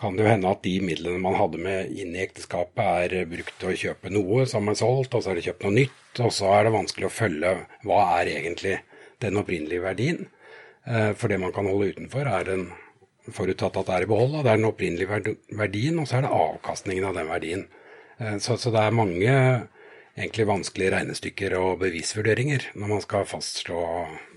kan 0.00 0.16
det 0.16 0.24
jo 0.24 0.30
hende 0.30 0.50
at 0.50 0.62
de 0.64 0.78
midlene 0.82 1.20
man 1.20 1.36
hadde 1.36 1.60
med 1.60 1.90
inn 1.92 2.14
i 2.16 2.22
ekteskapet, 2.24 3.14
er 3.14 3.28
brukt 3.28 3.56
til 3.60 3.70
å 3.70 3.78
kjøpe 3.82 4.12
noe 4.12 4.46
som 4.48 4.68
er 4.72 4.78
solgt, 4.78 5.14
og 5.14 5.22
så 5.22 5.32
er 5.32 5.38
det 5.38 5.46
kjøpt 5.50 5.66
noe 5.66 5.76
nytt, 5.76 6.22
og 6.24 6.32
så 6.32 6.54
er 6.56 6.66
det 6.66 6.76
vanskelig 6.76 7.08
å 7.08 7.12
følge 7.12 7.56
hva 7.84 8.04
er 8.16 8.32
egentlig 8.38 8.78
den 9.20 9.36
opprinnelige 9.40 9.84
verdien. 9.84 10.22
Eh, 10.88 11.12
for 11.12 11.28
det 11.28 11.40
man 11.42 11.52
kan 11.52 11.68
holde 11.68 11.92
utenfor, 11.92 12.24
er 12.24 12.48
den 12.48 12.70
forutsatt 13.34 13.76
at 13.80 13.88
det 13.88 13.96
er 13.96 14.06
i 14.06 14.10
behold. 14.10 14.38
Og 14.38 14.46
det 14.46 14.52
er 14.52 14.60
den 14.60 14.70
opprinnelige 14.70 15.36
verdien, 15.58 16.00
og 16.00 16.08
så 16.08 16.18
er 16.18 16.26
det 16.26 16.32
avkastningen 16.36 17.08
av 17.08 17.18
den 17.18 17.30
verdien. 17.30 17.66
Eh, 18.18 18.38
så, 18.42 18.56
så 18.60 18.72
det 18.74 18.82
er 18.82 18.96
mange 18.96 19.36
egentlig 20.20 20.48
vanskelige 20.48 20.92
regnestykker 20.94 21.54
og 21.58 21.78
bevisvurderinger 21.84 22.70
når 22.74 22.92
man 22.94 23.04
skal 23.04 23.28
fastslå 23.28 23.82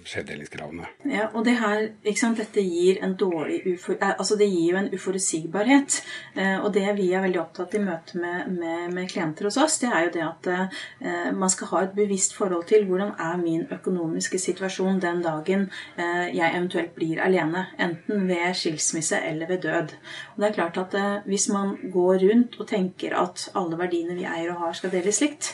skjevdelingskravene. 0.07 0.87
Ja, 1.09 1.27
og 1.33 1.45
det 1.45 1.55
her, 1.59 1.87
dette 2.03 2.63
gir 2.63 2.99
en 3.03 3.15
dårlig 3.19 3.61
ufor, 3.73 3.97
eh, 3.99 4.13
altså 4.17 4.37
det 4.39 4.49
gir 4.51 4.73
jo 4.73 4.79
en 4.79 4.89
uforutsigbarhet. 4.93 5.99
Eh, 6.35 6.57
og 6.59 6.73
det 6.75 6.85
vi 6.97 7.09
er 7.13 7.23
veldig 7.23 7.41
opptatt 7.41 7.75
i 7.77 7.81
møte 7.83 8.19
med, 8.19 8.49
med, 8.51 8.93
med, 8.93 9.09
klienter 9.11 9.47
hos 9.47 9.57
oss, 9.61 9.79
det 9.81 9.91
er 9.91 10.07
jo 10.07 10.13
det 10.15 10.23
at 10.25 10.49
eh, 10.53 11.29
man 11.33 11.51
skal 11.51 11.71
ha 11.71 11.83
et 11.83 11.95
bevisst 11.97 12.35
forhold 12.37 12.65
til 12.69 12.87
hvordan 12.87 13.13
er 13.19 13.37
min 13.41 13.65
økonomiske 13.71 14.39
situasjon 14.39 15.01
den 15.03 15.21
dagen 15.23 15.69
jeg 15.97 16.55
eventuelt 16.55 16.93
blir 16.95 17.21
alene. 17.23 17.65
Enten 17.81 18.27
ved 18.27 18.53
skilsmisse 18.57 19.19
eller 19.27 19.47
ved 19.47 19.63
død. 19.65 19.93
Og 20.33 20.41
det 20.41 20.47
er 20.49 20.55
klart 20.55 20.77
at 20.81 20.95
hvis 21.27 21.47
man 21.53 21.75
går 21.93 22.23
rundt 22.23 22.57
og 22.59 22.67
tenker 22.67 23.15
at 23.19 23.49
alle 23.55 23.77
verdiene 23.79 24.15
vi 24.17 24.25
eier 24.27 24.53
og 24.53 24.63
har, 24.63 24.77
skal 24.77 24.93
deles 24.93 25.21
likt, 25.21 25.53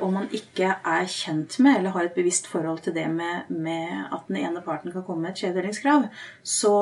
og 0.00 0.06
man 0.12 0.30
ikke 0.32 0.70
er 0.86 1.08
kjent 1.12 1.58
med 1.64 1.78
eller 1.78 1.96
har 1.96 2.08
et 2.08 2.16
bevisst 2.16 2.48
forhold 2.48 2.80
til 2.86 2.94
det 2.96 3.08
med, 3.12 3.50
med 3.52 3.67
med 3.68 4.08
at 4.08 4.26
den 4.30 4.40
ene 4.40 4.64
parten 4.64 4.94
kan 4.94 5.04
komme 5.04 5.26
med 5.26 5.36
et 5.36 5.44
skjevdelingskrav, 5.44 6.08
så 6.42 6.74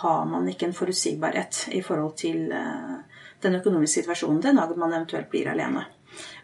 har 0.00 0.26
man 0.30 0.48
ikke 0.48 0.70
en 0.70 0.76
forutsigbarhet 0.76 1.64
i 1.74 1.82
forhold 1.82 2.14
til 2.20 2.52
eh, 2.54 2.98
den 3.42 3.56
økonomiske 3.58 4.02
situasjonen 4.02 4.42
den 4.44 4.60
dagen 4.60 4.78
man 4.78 4.94
eventuelt 4.94 5.30
blir 5.32 5.50
alene. 5.50 5.86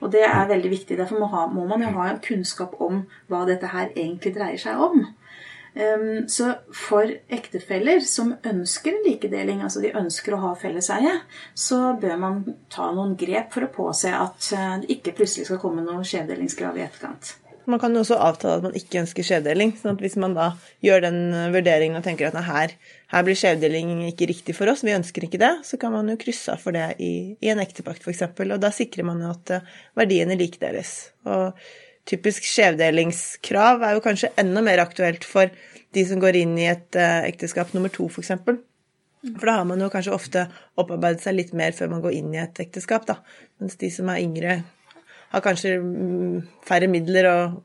Og 0.01 0.13
det 0.13 0.25
er 0.27 0.49
veldig 0.49 0.71
viktig. 0.71 0.99
Derfor 0.99 1.21
må, 1.53 1.67
man 1.67 1.83
jo 1.83 1.93
ha 1.99 2.11
kunnskap 2.23 2.77
om 2.81 3.05
hva 3.31 3.45
dette 3.49 3.71
her 3.73 3.93
egentlig 3.95 4.35
dreier 4.37 4.61
seg 4.63 4.83
om. 4.83 5.07
Um, 5.77 6.25
så 6.33 6.55
for 6.73 7.11
ektefeller 7.29 8.01
som 8.01 8.31
ønsker 8.49 8.95
en 8.95 9.03
likedeling, 9.05 9.61
altså 9.61 9.83
de 9.85 9.93
ønsker 9.99 10.33
å 10.33 10.41
ha 10.47 10.53
felleseie, 10.57 11.19
så 11.53 11.81
bør 12.01 12.17
man 12.23 12.39
ta 12.73 12.89
noen 12.97 13.13
grep 13.21 13.53
for 13.53 13.67
å 13.67 13.73
påse 13.75 14.15
at 14.17 14.53
eh, 14.57 14.79
det 14.81 14.97
ikke 14.97 15.19
plutselig 15.19 15.51
skal 15.51 15.61
komme 15.61 15.85
noe 15.85 16.07
skjevdelingskrav 16.07 16.81
i 16.81 16.87
etterkant. 16.87 17.35
Man 17.67 17.81
kan 17.83 17.95
jo 17.95 18.03
også 18.05 18.19
avtale 18.23 18.59
at 18.61 18.67
man 18.67 18.77
ikke 18.79 19.01
ønsker 19.03 19.27
skjevdeling. 19.27 19.73
sånn 19.81 19.97
at 19.97 20.03
hvis 20.05 20.17
man 20.23 20.37
da 20.37 20.53
gjør 20.85 21.07
den 21.09 21.19
eh, 21.35 21.49
vurderingen 21.55 21.99
og 21.99 22.05
tenker 22.07 22.29
at 22.29 22.39
her, 22.47 22.75
her, 23.13 23.25
blir 23.27 23.39
skjevdeling 23.39 24.05
ikke 24.13 24.29
riktig 24.31 24.55
for 24.59 24.71
oss, 24.71 24.85
vi 24.87 24.95
ønsker 24.95 25.27
ikke 25.27 25.41
det, 25.43 25.53
så 25.67 25.79
kan 25.81 25.95
man 25.95 26.13
jo 26.13 26.19
krysse 26.21 26.55
av 26.55 26.63
for 26.63 26.77
det 26.77 26.93
i, 27.03 27.35
i 27.43 27.51
en 27.51 27.63
ektepakt 27.63 28.07
f.eks. 28.07 28.23
Og 28.39 28.61
da 28.63 28.71
sikrer 28.75 29.09
man 29.09 29.25
jo 29.25 29.33
at 29.35 29.57
eh, 29.57 29.75
verdiene 29.99 30.39
likedeles. 30.39 30.95
Og 31.27 31.59
typisk 32.07 32.47
skjevdelingskrav 32.47 33.83
er 33.83 33.97
jo 33.97 34.05
kanskje 34.05 34.31
enda 34.39 34.63
mer 34.63 34.85
aktuelt 34.85 35.27
for 35.27 35.51
de 35.97 36.07
som 36.07 36.23
går 36.23 36.39
inn 36.43 36.55
i 36.61 36.71
et 36.71 36.99
eh, 37.01 37.27
ekteskap 37.33 37.75
nummer 37.75 37.91
to, 37.93 38.07
f.eks. 38.07 38.35
For 39.27 39.49
da 39.49 39.59
har 39.59 39.67
man 39.67 39.81
jo 39.83 39.91
kanskje 39.91 40.15
ofte 40.15 40.47
opparbeidet 40.79 41.25
seg 41.25 41.39
litt 41.39 41.55
mer 41.57 41.75
før 41.75 41.91
man 41.97 42.03
går 42.05 42.15
inn 42.15 42.35
i 42.35 42.43
et 42.43 42.63
ekteskap, 42.63 43.09
da. 43.09 43.19
Mens 43.59 43.79
de 43.81 43.91
som 43.91 44.11
er 44.13 44.23
yngre, 44.23 44.61
har 45.33 45.45
kanskje 45.45 45.77
mm, 45.81 46.37
færre 46.67 46.89
midler 46.91 47.29
og, 47.31 47.57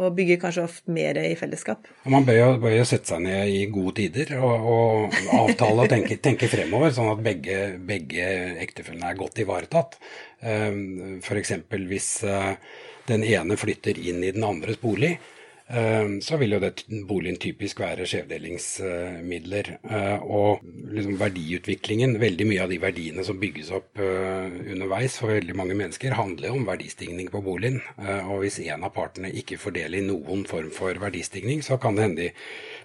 og 0.00 0.16
bygger 0.16 0.40
kanskje 0.42 0.64
ofte 0.66 0.92
mer 0.92 1.18
i 1.22 1.34
fellesskap. 1.38 1.88
Man 2.12 2.26
bør 2.28 2.38
jo, 2.38 2.48
bør 2.64 2.74
jo, 2.78 2.88
sette 2.88 3.12
seg 3.12 3.22
ned 3.24 3.52
i 3.52 3.62
gode 3.72 3.96
tider 4.00 4.34
og, 4.38 4.66
og 4.72 5.20
avtale 5.40 5.86
og 5.86 5.92
tenke, 5.92 6.18
tenke, 6.22 6.50
fremover, 6.52 6.92
sånn 6.96 7.12
at 7.14 7.22
begge, 7.24 7.60
begge 7.88 8.26
ektefellene 8.64 9.12
er 9.12 9.20
godt 9.20 9.40
ivaretatt. 9.44 9.96
Ehm, 10.44 11.22
F.eks. 11.22 11.56
hvis 11.88 12.10
eh, 12.28 12.52
den 13.08 13.24
ene 13.24 13.56
flytter 13.60 13.98
inn 13.98 14.24
i 14.24 14.34
den 14.36 14.44
andres 14.46 14.80
bolig, 14.82 15.16
så 16.22 16.36
vil 16.38 16.54
jo 16.54 16.60
det 16.62 16.84
boligen 17.08 17.40
typisk 17.42 17.80
være 17.82 18.06
skjevdelingsmidler. 18.06 19.70
Eh, 19.82 20.22
og 20.22 20.62
liksom 20.94 21.16
verdiutviklingen, 21.18 22.14
veldig 22.22 22.46
mye 22.46 22.62
av 22.62 22.70
de 22.70 22.78
verdiene 22.82 23.24
som 23.26 23.40
bygges 23.42 23.72
opp 23.74 23.98
underveis 23.98 25.18
for 25.18 25.34
veldig 25.34 25.56
mange 25.58 25.74
mennesker, 25.78 26.14
handler 26.18 26.54
om 26.54 26.68
verdistigning 26.68 27.32
på 27.32 27.42
boligen. 27.42 27.80
Og 27.98 28.44
hvis 28.44 28.60
en 28.68 28.86
av 28.86 28.94
partene 28.94 29.32
ikke 29.34 29.58
fordeler 29.58 30.06
noen 30.06 30.46
form 30.48 30.70
for 30.74 30.94
verdistigning, 31.02 31.64
så 31.66 31.80
kan 31.82 31.98
det 31.98 32.06
hende 32.06 32.28
de 32.28 32.30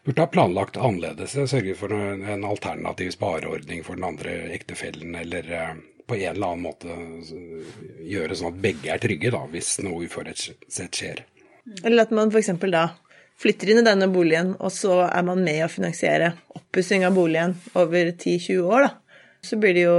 burde 0.06 0.26
ha 0.26 0.32
planlagt 0.34 0.80
annerledes. 0.82 1.38
sørget 1.38 1.78
for 1.78 1.94
en 1.94 2.46
alternativ 2.46 3.12
spareordning 3.14 3.84
for 3.86 3.96
den 3.96 4.10
andre 4.10 4.38
ektefellen, 4.56 5.16
eller 5.16 5.76
på 6.08 6.16
en 6.16 6.36
eller 6.36 6.48
annen 6.48 6.66
måte 6.66 6.96
gjøre 8.04 8.36
sånn 8.36 8.52
at 8.52 8.64
begge 8.64 8.90
er 8.92 9.02
trygge, 9.04 9.32
da, 9.32 9.46
hvis 9.54 9.78
noe 9.86 10.08
uforutsett 10.08 10.98
skjer. 10.98 11.24
Eller 11.84 12.06
at 12.06 12.12
man 12.16 12.32
f.eks. 12.32 12.52
da 12.72 12.90
flytter 13.42 13.72
inn 13.72 13.82
i 13.82 13.86
denne 13.86 14.10
boligen, 14.12 14.54
og 14.62 14.74
så 14.74 15.02
er 15.08 15.24
man 15.26 15.42
med 15.46 15.64
å 15.66 15.72
finansiere 15.72 16.34
oppussing 16.54 17.06
av 17.08 17.16
boligen 17.18 17.56
over 17.74 18.12
10-20 18.12 18.62
år, 18.68 18.88
da. 18.88 19.22
Så 19.42 19.58
blir 19.58 19.74
det 19.74 19.88
jo 19.88 19.98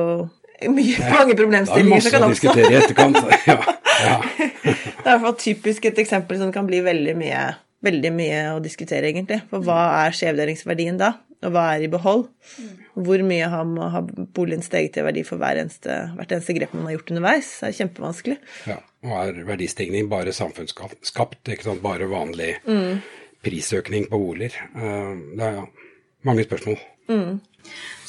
mye, 0.71 0.99
mange 1.11 1.35
problemstillinger 1.39 2.05
som 2.05 2.15
kan 2.15 2.29
oppstå. 2.29 2.53
Det 2.55 2.63
er 2.63 2.71
masse 2.71 2.71
å 2.71 2.71
diskutere 2.71 2.73
i 2.73 2.81
etterkant. 2.83 3.19
Ja, 4.03 4.07
ja. 4.09 4.47
det 4.65 4.73
er 4.73 4.73
i 4.73 5.03
hvert 5.05 5.21
fall 5.23 5.35
typisk 5.39 5.85
et 5.87 5.99
eksempel 6.01 6.39
som 6.41 6.49
kan 6.55 6.67
bli 6.67 6.81
veldig 6.83 7.13
mye, 7.19 7.43
veldig 7.87 8.11
mye 8.17 8.39
å 8.55 8.63
diskutere, 8.65 9.11
egentlig. 9.11 9.43
For 9.51 9.63
hva 9.63 9.77
er 10.01 10.17
skjevdelingsverdien 10.17 10.99
da? 10.99 11.13
Og 11.43 11.53
hva 11.55 11.69
er 11.77 11.85
i 11.85 11.91
behold? 11.93 12.25
Hvor 12.93 13.23
mye 13.25 13.49
har, 13.49 13.69
har 13.95 14.09
boligen 14.37 14.65
steget 14.65 14.99
i 15.01 15.05
verdi 15.07 15.23
for 15.25 15.41
hver 15.41 15.63
eneste, 15.63 15.95
hvert 16.17 16.35
eneste 16.35 16.57
grep 16.59 16.75
man 16.77 16.89
har 16.89 16.99
gjort 16.99 17.13
underveis? 17.15 17.51
Det 17.61 17.71
er 17.71 17.79
kjempevanskelig. 17.79 18.39
Ja, 18.69 18.79
og 19.07 19.15
er 19.23 19.43
verdistigning 19.49 20.11
bare 20.13 20.35
samfunnsskapt, 20.37 21.41
ikke 21.49 21.71
sant? 21.71 21.85
bare 21.85 22.11
vanlig 22.11 22.55
mm. 22.67 23.01
prisøkning 23.47 24.11
på 24.11 24.21
boliger? 24.21 24.59
Eh, 24.77 25.15
det 25.39 25.49
er 25.49 25.61
ja, 25.63 25.69
mange 26.29 26.45
spørsmål. 26.49 26.77
Mm. 27.09 27.41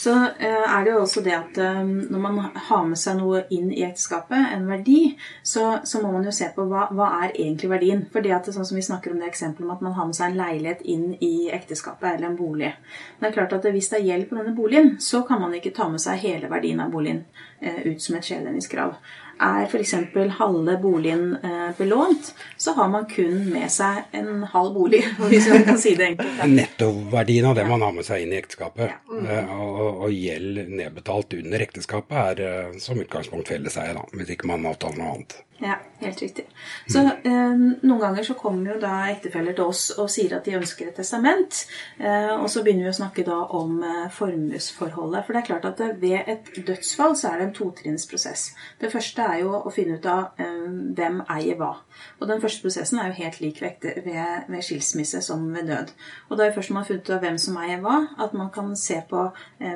Så 0.03 0.11
eh, 0.19 0.75
er 0.77 0.83
det 0.83 0.91
jo 0.91 1.01
også 1.03 1.21
det 1.23 1.33
at 1.37 1.57
eh, 1.63 1.79
når 1.85 2.19
man 2.19 2.39
har 2.67 2.87
med 2.89 2.99
seg 2.99 3.15
noe 3.21 3.43
inn 3.55 3.69
i 3.71 3.85
ekteskapet, 3.85 4.49
en 4.51 4.65
verdi, 4.67 5.13
så, 5.47 5.77
så 5.87 6.01
må 6.03 6.11
man 6.11 6.25
jo 6.27 6.33
se 6.35 6.49
på 6.55 6.65
hva, 6.67 6.89
hva 6.91 7.07
er 7.21 7.37
egentlig 7.37 7.69
verdien. 7.71 8.03
For 8.11 8.25
det 8.25 8.33
at 8.35 8.49
det, 8.49 8.55
sånn 8.57 8.67
som 8.67 8.79
vi 8.79 8.83
snakker 8.83 9.13
om 9.13 9.21
det 9.21 9.29
eksempelet 9.31 9.69
om 9.69 9.75
at 9.77 9.85
man 9.85 9.95
har 9.95 10.09
med 10.09 10.17
seg 10.17 10.33
en 10.33 10.41
leilighet 10.41 10.83
inn 10.95 11.07
i 11.23 11.33
ekteskapet 11.55 12.09
eller 12.11 12.31
en 12.31 12.39
bolig. 12.39 12.73
Men 13.15 13.27
det 13.27 13.31
er 13.31 13.37
klart 13.37 13.55
at 13.59 13.69
hvis 13.71 13.91
det 13.93 14.01
er 14.01 14.09
gjeld 14.09 14.27
på 14.29 14.41
denne 14.41 14.55
boligen, 14.57 14.95
så 14.99 15.23
kan 15.29 15.39
man 15.45 15.55
ikke 15.55 15.75
ta 15.77 15.87
med 15.93 16.03
seg 16.03 16.19
hele 16.25 16.51
verdien 16.51 16.83
av 16.83 16.91
boligen 16.91 17.23
ut 17.63 18.03
som 18.03 18.17
et 18.17 18.27
skjevdelingskrav. 18.27 18.97
Er 19.41 19.65
f.eks. 19.65 19.93
halve 20.37 20.77
boligen 20.81 21.37
eh, 21.43 21.71
belånt, 21.77 22.33
så 22.57 22.73
har 22.77 22.89
man 22.93 23.07
kun 23.09 23.49
med 23.49 23.71
seg 23.71 24.13
en 24.15 24.43
halv 24.53 24.73
bolig, 24.75 25.01
hvis 25.31 25.49
man 25.51 25.65
kan 25.67 25.79
si 25.81 25.95
det 25.99 26.11
enkelt. 26.13 26.43
Nettoverdien 26.53 27.49
av 27.49 27.57
det 27.57 27.65
man 27.69 27.81
har 27.85 27.95
med 27.95 28.07
seg 28.07 28.23
inn 28.23 28.35
i 28.35 28.39
ekteskapet, 28.39 28.93
ja. 28.93 28.99
mm. 29.09 29.25
Eh, 29.25 29.55
og, 29.57 30.03
og, 30.05 30.11
gjeld 30.13 30.61
nedbetalt 30.69 31.33
under 31.39 31.65
ekteskapet, 31.65 32.19
er 32.33 32.43
eh, 32.47 32.77
som 32.83 33.01
utgangspunkt 33.01 33.49
felleseie, 33.51 33.97
hvis 34.13 34.35
ikke 34.35 34.51
man 34.53 34.69
avtaler 34.69 35.01
noe 35.01 35.15
annet. 35.17 35.39
Ja, 35.63 35.77
helt 35.99 36.21
riktig. 36.21 36.43
Så 36.91 36.99
um, 36.99 37.61
noen 37.81 37.99
ganger 38.01 38.25
så 38.27 38.33
kommer 38.35 38.73
jo 38.73 38.81
da 38.81 39.05
ektefeller 39.13 39.55
til 39.55 39.69
oss 39.71 39.83
og 39.95 40.09
sier 40.11 40.33
at 40.35 40.43
de 40.43 40.57
ønsker 40.57 40.89
et 40.89 40.97
testament. 40.99 41.61
Uh, 42.01 42.41
og 42.41 42.49
så 42.51 42.65
begynner 42.65 42.89
vi 42.89 42.91
å 42.91 42.97
snakke 42.97 43.23
da 43.23 43.37
om 43.55 43.77
uh, 43.79 44.09
formuesforholdet. 44.11 45.23
For 45.23 45.31
det 45.31 45.39
er 45.39 45.47
klart 45.47 45.67
at 45.69 45.79
ved 46.01 46.27
et 46.33 46.51
dødsfall 46.67 47.15
så 47.15 47.31
er 47.31 47.39
det 47.39 47.47
en 47.47 47.55
totrinnsprosess. 47.55 48.43
Det 48.81 48.91
første 48.91 49.23
er 49.23 49.45
jo 49.45 49.55
å 49.61 49.71
finne 49.71 50.01
ut 50.01 50.09
av 50.09 50.35
hvem 50.35 51.21
eier 51.31 51.55
hva. 51.61 51.71
Og 52.19 52.27
den 52.27 52.43
første 52.43 52.65
prosessen 52.65 52.99
er 52.99 53.13
jo 53.13 53.19
helt 53.21 53.39
lik 53.39 53.63
ved, 53.63 53.87
ved, 54.03 54.59
skilsmisse 54.65 55.21
som 55.23 55.45
ved 55.55 55.69
død. 55.71 55.95
Og 56.27 56.35
da 56.35 56.43
er 56.43 56.51
det 56.51 56.57
først 56.57 56.73
man 56.73 56.83
har 56.83 56.89
funnet 56.89 57.07
ut 57.07 57.15
av 57.15 57.23
hvem 57.23 57.39
som 57.39 57.59
eier 57.61 57.83
hva, 57.83 57.99
at 58.19 58.35
man 58.35 58.51
kan 58.51 58.75
se 58.79 58.99
på 59.07 59.27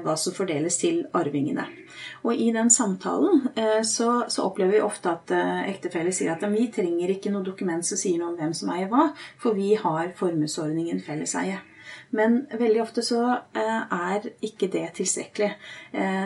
hva 0.04 0.16
som 0.20 0.36
fordeles 0.36 0.82
til 0.82 1.06
arvingene. 1.16 1.68
Og 2.28 2.36
i 2.36 2.50
den 2.54 2.70
samtalen 2.74 3.48
så, 3.86 4.26
så, 4.28 4.48
opplever 4.48 4.78
vi 4.78 4.84
ofte 4.84 5.14
at 5.14 5.32
eh, 5.78 5.80
ektefeller 5.80 6.16
sier 6.16 6.34
at 6.34 6.46
vi 6.52 6.68
trenger 6.74 7.14
ikke 7.14 7.32
noe 7.34 7.46
dokument 7.46 7.86
som 7.86 8.00
sier 8.00 8.20
noe 8.20 8.34
om 8.34 8.38
hvem 8.40 8.54
som 8.58 8.74
eier 8.74 8.92
hva, 8.92 9.12
for 9.42 9.58
vi 9.58 9.76
har 9.80 10.14
formuesordningen 10.18 11.04
felleseie. 11.06 11.64
Men 12.12 12.42
veldig 12.56 12.82
ofte 12.84 13.04
så 13.04 13.22
eh, 13.56 13.94
er 13.96 14.28
ikke 14.44 14.70
det 14.72 14.86
tilstrekkelig. 15.00 15.50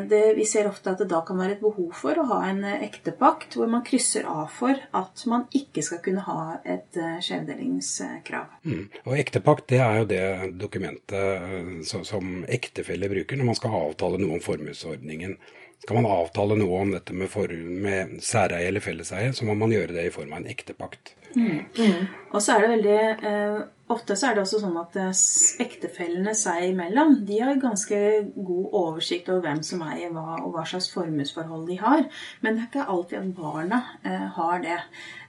Det, 0.10 0.20
vi 0.38 0.46
ser 0.50 0.67
ofte 0.70 0.91
at 0.91 1.00
det 1.01 1.08
da 1.10 1.22
kan 1.25 1.39
være 1.39 1.55
et 1.55 1.62
behov 1.62 1.93
for 1.98 2.17
å 2.17 2.25
ha 2.31 2.39
en 2.50 2.63
ektepakt 2.65 3.55
hvor 3.58 3.70
man 3.72 3.86
krysser 3.86 4.25
av 4.29 4.50
for 4.53 4.77
at 4.98 5.24
man 5.29 5.46
ikke 5.58 5.84
skal 5.86 6.01
kunne 6.05 6.25
ha 6.25 6.58
et 6.65 6.98
skjevdelingskrav. 7.24 8.58
Mm. 8.65 8.84
Og 9.05 9.17
ektepakt 9.22 9.70
det 9.72 9.81
er 9.86 10.01
jo 10.01 10.10
det 10.10 10.25
dokumentet 10.62 11.88
som 11.88 12.43
ektefeller 12.50 13.13
bruker 13.13 13.39
når 13.39 13.51
man 13.53 13.58
skal 13.62 13.79
avtale 13.86 14.22
noe 14.22 14.38
om 14.38 14.43
formuesordningen. 14.43 15.38
Skal 15.81 15.97
man 15.97 16.11
avtale 16.13 16.55
noe 16.59 16.81
om 16.83 16.91
dette 16.93 17.15
med, 17.17 17.29
for, 17.31 17.50
med 17.50 18.19
særeie 18.21 18.69
eller 18.69 18.83
felleseie, 18.85 19.31
så 19.33 19.47
må 19.47 19.55
man 19.57 19.73
gjøre 19.73 19.95
det 19.95 20.07
i 20.07 20.13
form 20.13 20.35
av 20.35 20.43
en 20.43 20.51
ektepakt. 20.51 21.15
Mm. 21.33 21.63
Mm. 21.79 22.03
Og 22.31 22.43
så 22.43 22.53
er 22.53 22.63
det 22.63 22.73
veldig 22.75 23.00
eh, 23.31 23.61
Ofte 23.91 24.15
så 24.15 24.29
er 24.29 24.38
det 24.38 24.43
også 24.45 24.62
sånn 24.62 24.77
at 24.79 24.95
eh, 25.00 25.24
ektefellene 25.65 26.33
seg 26.38 26.69
imellom 26.69 27.17
de 27.27 27.39
har 27.41 27.60
ganske 27.62 27.98
god 28.36 28.77
oversikt 28.81 29.31
over 29.31 29.43
hvem 29.48 29.62
som 29.65 29.83
eier 29.88 30.13
hva, 30.15 30.38
og 30.39 30.53
hva 30.55 30.63
slags 30.69 30.89
formuesforhold 30.93 31.65
de 31.67 31.79
har. 31.81 32.05
Men 32.41 32.57
det 32.57 32.63
er 32.63 32.69
ikke 32.69 32.88
alltid 32.93 33.19
at 33.19 33.33
barna 33.38 33.81
eh, 34.07 34.27
har 34.38 34.63
det. 34.63 34.77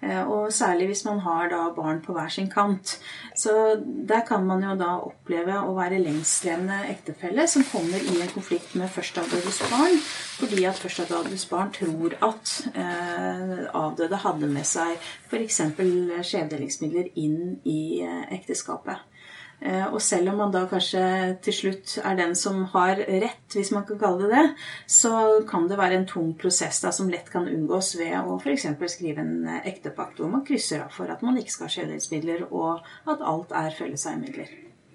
Eh, 0.03 0.23
og 0.23 0.53
særlig 0.55 0.91
hvis 0.93 1.05
man 1.09 1.23
har 1.27 1.51
da 1.51 1.65
barn 1.75 2.03
på 2.05 2.15
hver 2.15 2.31
sin 2.33 2.51
kant. 2.53 2.97
Så 3.35 3.55
der 3.83 4.23
kan 4.29 4.47
man 4.47 4.63
jo 4.63 4.77
da 4.79 4.93
oppleve 5.09 5.59
å 5.63 5.75
være 5.77 6.01
lengstlevende 6.03 6.83
ektefelle 6.93 7.47
som 7.51 7.67
kommer 7.67 7.99
i 7.99 8.21
en 8.21 8.33
konflikt 8.35 8.77
med 8.79 8.93
førsteavdødes 8.93 9.63
barn, 9.73 9.99
fordi 10.39 10.67
at 10.69 10.79
førsteavdødes 10.79 11.47
barn 11.51 11.73
tror 11.75 12.17
at 12.29 12.55
eh, 12.75 13.67
avdøde 13.73 14.23
hadde 14.23 14.51
med 14.53 14.69
seg 14.69 14.99
f.eks. 15.33 15.61
skjevdelingsmidler 16.29 17.13
inn 17.19 17.59
i 17.65 18.03
eh, 18.05 18.25
ekteskapet 18.37 18.52
ekteskapet. 18.53 19.09
Eh, 19.63 19.85
og 19.95 20.01
selv 20.03 20.33
om 20.33 20.41
man 20.43 20.51
da 20.51 20.65
kanskje 20.67 21.03
til 21.45 21.55
slutt 21.55 21.95
er 22.03 22.17
den 22.19 22.35
som 22.35 22.65
har 22.73 22.99
rett, 22.99 23.47
hvis 23.55 23.71
man 23.71 23.85
kan 23.87 24.01
kalle 24.01 24.27
det 24.27 24.33
det, 24.33 24.47
så 24.91 25.45
kan 25.49 25.69
det 25.71 25.79
være 25.79 26.01
en 26.01 26.09
tung 26.11 26.33
prosess 26.35 26.81
da, 26.83 26.91
som 26.91 27.11
lett 27.11 27.31
kan 27.31 27.47
unngås 27.47 27.95
ved 28.01 28.17
å 28.27 28.41
f.eks. 28.41 28.67
skrive 28.91 29.23
en 29.23 29.47
eh, 29.47 29.63
ektepakt 29.71 30.19
hvor 30.19 30.33
man 30.33 30.43
krysser 30.47 30.83
av 30.83 30.91
for 30.91 31.13
at 31.13 31.23
man 31.23 31.39
ikke 31.39 31.55
skal 31.55 31.69
ha 31.69 31.77
skjønnhetsmidler, 31.77 32.45
og 32.51 32.83
at 33.07 33.23
alt 33.23 33.55
er 33.55 33.79
felleseiemidler. 33.79 34.51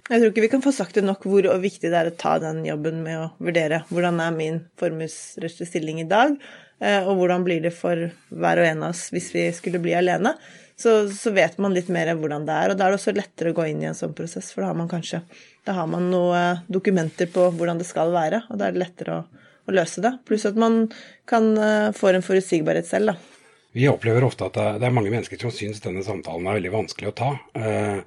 Jeg 0.07 0.21
tror 0.21 0.31
ikke 0.31 0.45
vi 0.45 0.51
kan 0.51 0.63
få 0.63 0.71
sagt 0.71 0.95
det 0.95 1.03
nok 1.03 1.25
hvor 1.27 1.47
viktig 1.59 1.89
det 1.91 1.97
er 1.99 2.11
å 2.11 2.19
ta 2.19 2.37
den 2.39 2.61
jobben 2.63 3.01
med 3.03 3.19
å 3.19 3.31
vurdere 3.43 3.81
hvordan 3.89 4.21
er 4.23 4.35
min 4.35 4.61
formuesrettslige 4.79 5.71
stilling 5.71 6.03
i 6.03 6.07
dag, 6.11 6.35
eh, 6.83 7.07
og 7.07 7.23
hvordan 7.23 7.47
blir 7.47 7.63
det 7.63 7.75
for 7.75 8.09
hver 8.35 8.63
og 8.63 8.67
en 8.67 8.87
av 8.87 8.95
oss 8.95 9.07
hvis 9.15 9.31
vi 9.35 9.49
skulle 9.55 9.83
bli 9.83 9.95
alene 9.95 10.35
så, 10.77 11.09
så, 11.09 11.31
vet 11.33 11.57
man 11.61 11.73
litt 11.73 11.89
mer 11.93 12.13
hvordan 12.13 12.45
det 12.47 12.55
er. 12.55 12.71
Og 12.71 12.77
da 12.77 12.85
er 12.85 12.93
det 12.93 12.99
også 12.99 13.15
lettere 13.15 13.53
å 13.53 13.57
gå 13.57 13.65
inn 13.71 13.81
i 13.81 13.89
en 13.89 13.97
sånn 13.97 14.15
prosess, 14.17 14.51
for 14.53 14.63
da 14.63 14.71
har 14.71 14.77
man 14.77 14.91
kanskje 14.91 15.23
da 15.67 15.75
har 15.75 15.89
man 15.91 16.11
noen 16.11 16.61
dokumenter 16.71 17.27
på 17.33 17.49
hvordan 17.57 17.81
det 17.81 17.87
skal 17.89 18.13
være, 18.13 18.45
og 18.47 18.59
da 18.59 18.69
er 18.69 18.75
det 18.75 18.83
lettere 18.85 19.17
å, 19.17 19.47
å 19.67 19.75
løse 19.75 20.03
det. 20.05 20.13
Pluss 20.29 20.45
at 20.47 20.59
man 20.59 20.85
kan 21.27 21.49
uh, 21.59 21.89
få 21.97 22.13
en 22.13 22.23
forutsigbarhet 22.23 22.87
selv, 22.87 23.11
da. 23.11 23.33
Vi 23.77 23.89
opplever 23.91 24.23
ofte 24.25 24.47
at 24.47 24.55
det 24.79 24.87
er 24.87 24.95
mange 24.95 25.11
mennesker 25.11 25.37
som 25.41 25.51
syns 25.53 25.83
denne 25.83 26.01
samtalen 26.05 26.47
er 26.47 26.57
veldig 26.57 26.71
vanskelig 26.73 27.11
å 27.11 27.15
ta. 27.19 27.27
Eh, 27.59 27.99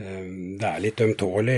eh, 0.00 0.22
det 0.56 0.68
er 0.68 0.80
litt 0.80 1.02
ømtålig, 1.04 1.56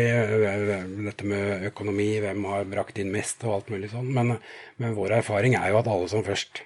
dette 1.05 1.29
med 1.29 1.69
økonomi, 1.69 2.09
hvem 2.25 2.49
har 2.49 2.67
brakt 2.73 2.99
inn 2.99 3.13
mest 3.15 3.45
og 3.47 3.59
alt 3.59 3.71
mulig 3.71 3.93
sånn. 3.93 4.09
Men, 4.17 4.35
men 4.83 4.97
vår 4.97 5.19
erfaring 5.21 5.55
er 5.61 5.71
jo 5.71 5.79
at 5.79 5.93
alle 5.93 6.11
som 6.11 6.27
først 6.27 6.65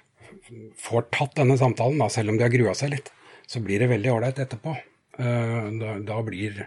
får 0.81 1.05
tatt 1.13 1.37
denne 1.37 1.59
samtalen, 1.59 2.01
da, 2.01 2.09
selv 2.09 2.33
om 2.33 2.39
de 2.39 2.47
har 2.47 2.55
grua 2.55 2.73
seg 2.77 2.95
litt, 2.95 3.11
så 3.47 3.63
blir 3.63 3.81
det 3.81 3.91
veldig 3.93 4.13
ålreit 4.13 4.39
etterpå. 4.43 4.75
Eh, 5.17 5.67
da, 5.81 5.97
da, 6.03 6.21
blir 6.25 6.65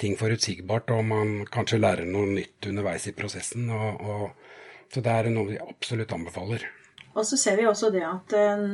ting 0.00 0.16
forutsigbart, 0.18 0.90
og 0.94 1.04
man 1.06 1.34
kanskje 1.52 1.80
lærer 1.82 2.08
noe 2.08 2.30
nytt 2.32 2.70
underveis 2.70 3.06
i 3.06 3.14
prosessen. 3.16 3.68
Og, 3.70 4.00
og, 4.00 4.54
så 4.92 5.04
det 5.04 5.12
er 5.12 5.30
noe 5.32 5.52
vi 5.52 5.60
absolutt 5.62 6.14
anbefaler. 6.16 6.64
Og 7.12 7.26
så 7.28 7.36
ser 7.36 7.60
vi 7.60 7.68
også 7.68 7.92
det 7.92 8.04
at 8.08 8.34
eh, 8.36 8.64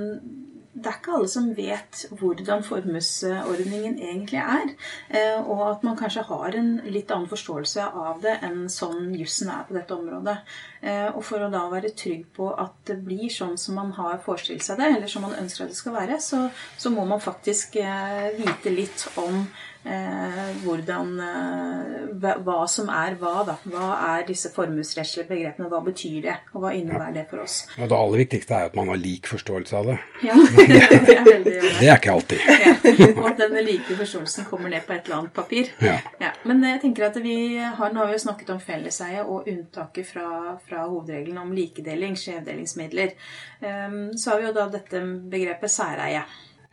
det 0.73 0.91
er 0.91 0.99
ikke 0.99 1.15
alle 1.17 1.29
som 1.31 1.47
vet 1.57 2.03
hvordan 2.21 2.63
formuesordningen 2.67 3.97
egentlig 3.99 4.39
er. 4.39 4.73
Eh, 5.09 5.39
og 5.41 5.63
at 5.71 5.87
man 5.87 5.97
kanskje 5.99 6.27
har 6.29 6.55
en 6.59 6.71
litt 6.87 7.11
annen 7.15 7.31
forståelse 7.31 7.87
av 7.89 8.21
det 8.23 8.37
enn 8.47 8.67
sånn 8.73 9.15
jussen 9.17 9.51
er 9.53 9.65
på 9.69 9.75
dette 9.79 9.97
området. 9.97 10.37
Eh, 10.83 11.09
og 11.09 11.23
for 11.27 11.43
å 11.43 11.51
da 11.53 11.65
være 11.73 11.95
trygg 11.99 12.29
på 12.37 12.51
at 12.53 12.77
det 12.91 12.99
blir 13.07 13.33
sånn 13.33 13.57
som 13.59 13.81
man 13.81 13.95
har 13.97 14.21
forestilt 14.25 14.67
seg 14.67 14.79
det, 14.83 14.93
eller 14.97 15.11
som 15.11 15.25
man 15.27 15.39
ønsker 15.41 15.65
at 15.65 15.73
det 15.75 15.81
skal 15.81 15.97
være, 15.97 16.21
så, 16.23 16.45
så 16.79 16.93
må 16.95 17.07
man 17.09 17.25
faktisk 17.25 17.81
eh, 17.83 18.29
vite 18.39 18.75
litt 18.75 19.09
om 19.25 19.43
eh, 19.89 20.51
hvordan 20.63 21.13
eh, 21.25 22.09
hva 22.45 22.59
som 22.71 22.91
er 22.93 23.17
hva, 23.21 23.43
da. 23.47 23.57
Hva 23.69 23.89
er 24.11 24.27
disse 24.29 24.51
formuesrettslige 24.55 25.29
begrepene, 25.29 25.69
hva 25.71 25.81
betyr 25.85 26.19
det, 26.25 26.37
og 26.53 26.65
hva 26.65 26.73
innebærer 26.77 27.17
det 27.21 27.25
for 27.31 27.45
oss? 27.45 27.61
Og 27.79 27.89
det 27.91 27.99
aller 27.99 28.23
viktigste 28.25 28.57
er 28.57 28.71
at 28.71 28.79
man 28.79 28.91
har 28.93 29.01
lik 29.01 29.29
forståelse 29.31 29.79
av 29.79 29.91
det. 29.93 29.99
Ja, 30.27 30.37
det 30.59 31.17
er 31.17 31.29
veldig 31.29 31.55
Det 31.55 31.89
er 31.89 31.95
ikke 31.97 32.17
alltid. 32.17 32.49
ja, 32.65 32.75
Og 33.15 33.31
at 33.33 33.43
denne 33.43 33.65
like 33.67 33.99
forståelsen 34.01 34.49
kommer 34.51 34.73
ned 34.73 34.87
på 34.87 34.97
et 34.97 35.09
eller 35.09 35.21
annet 35.23 35.37
papir. 35.37 35.73
Ja. 35.85 35.99
Ja, 36.23 36.33
men 36.49 36.65
jeg 36.67 36.83
tenker 36.85 37.09
at 37.09 37.21
vi 37.23 37.39
har, 37.59 37.93
Nå 37.93 38.03
har 38.03 38.11
vi 38.11 38.19
jo 38.19 38.25
snakket 38.27 38.53
om 38.55 38.61
felleseie 38.63 39.23
og 39.25 39.49
unntaket 39.49 40.07
fra, 40.07 40.57
fra 40.67 40.85
hovedregelen 40.87 41.39
om 41.41 41.55
likedeling, 41.57 42.17
skjevdelingsmidler. 42.19 43.15
Um, 43.63 43.99
så 44.19 44.33
har 44.35 44.43
vi 44.43 44.49
jo 44.49 44.55
da 44.57 44.69
dette 44.73 45.03
begrepet 45.31 45.73
særeie. 45.73 46.23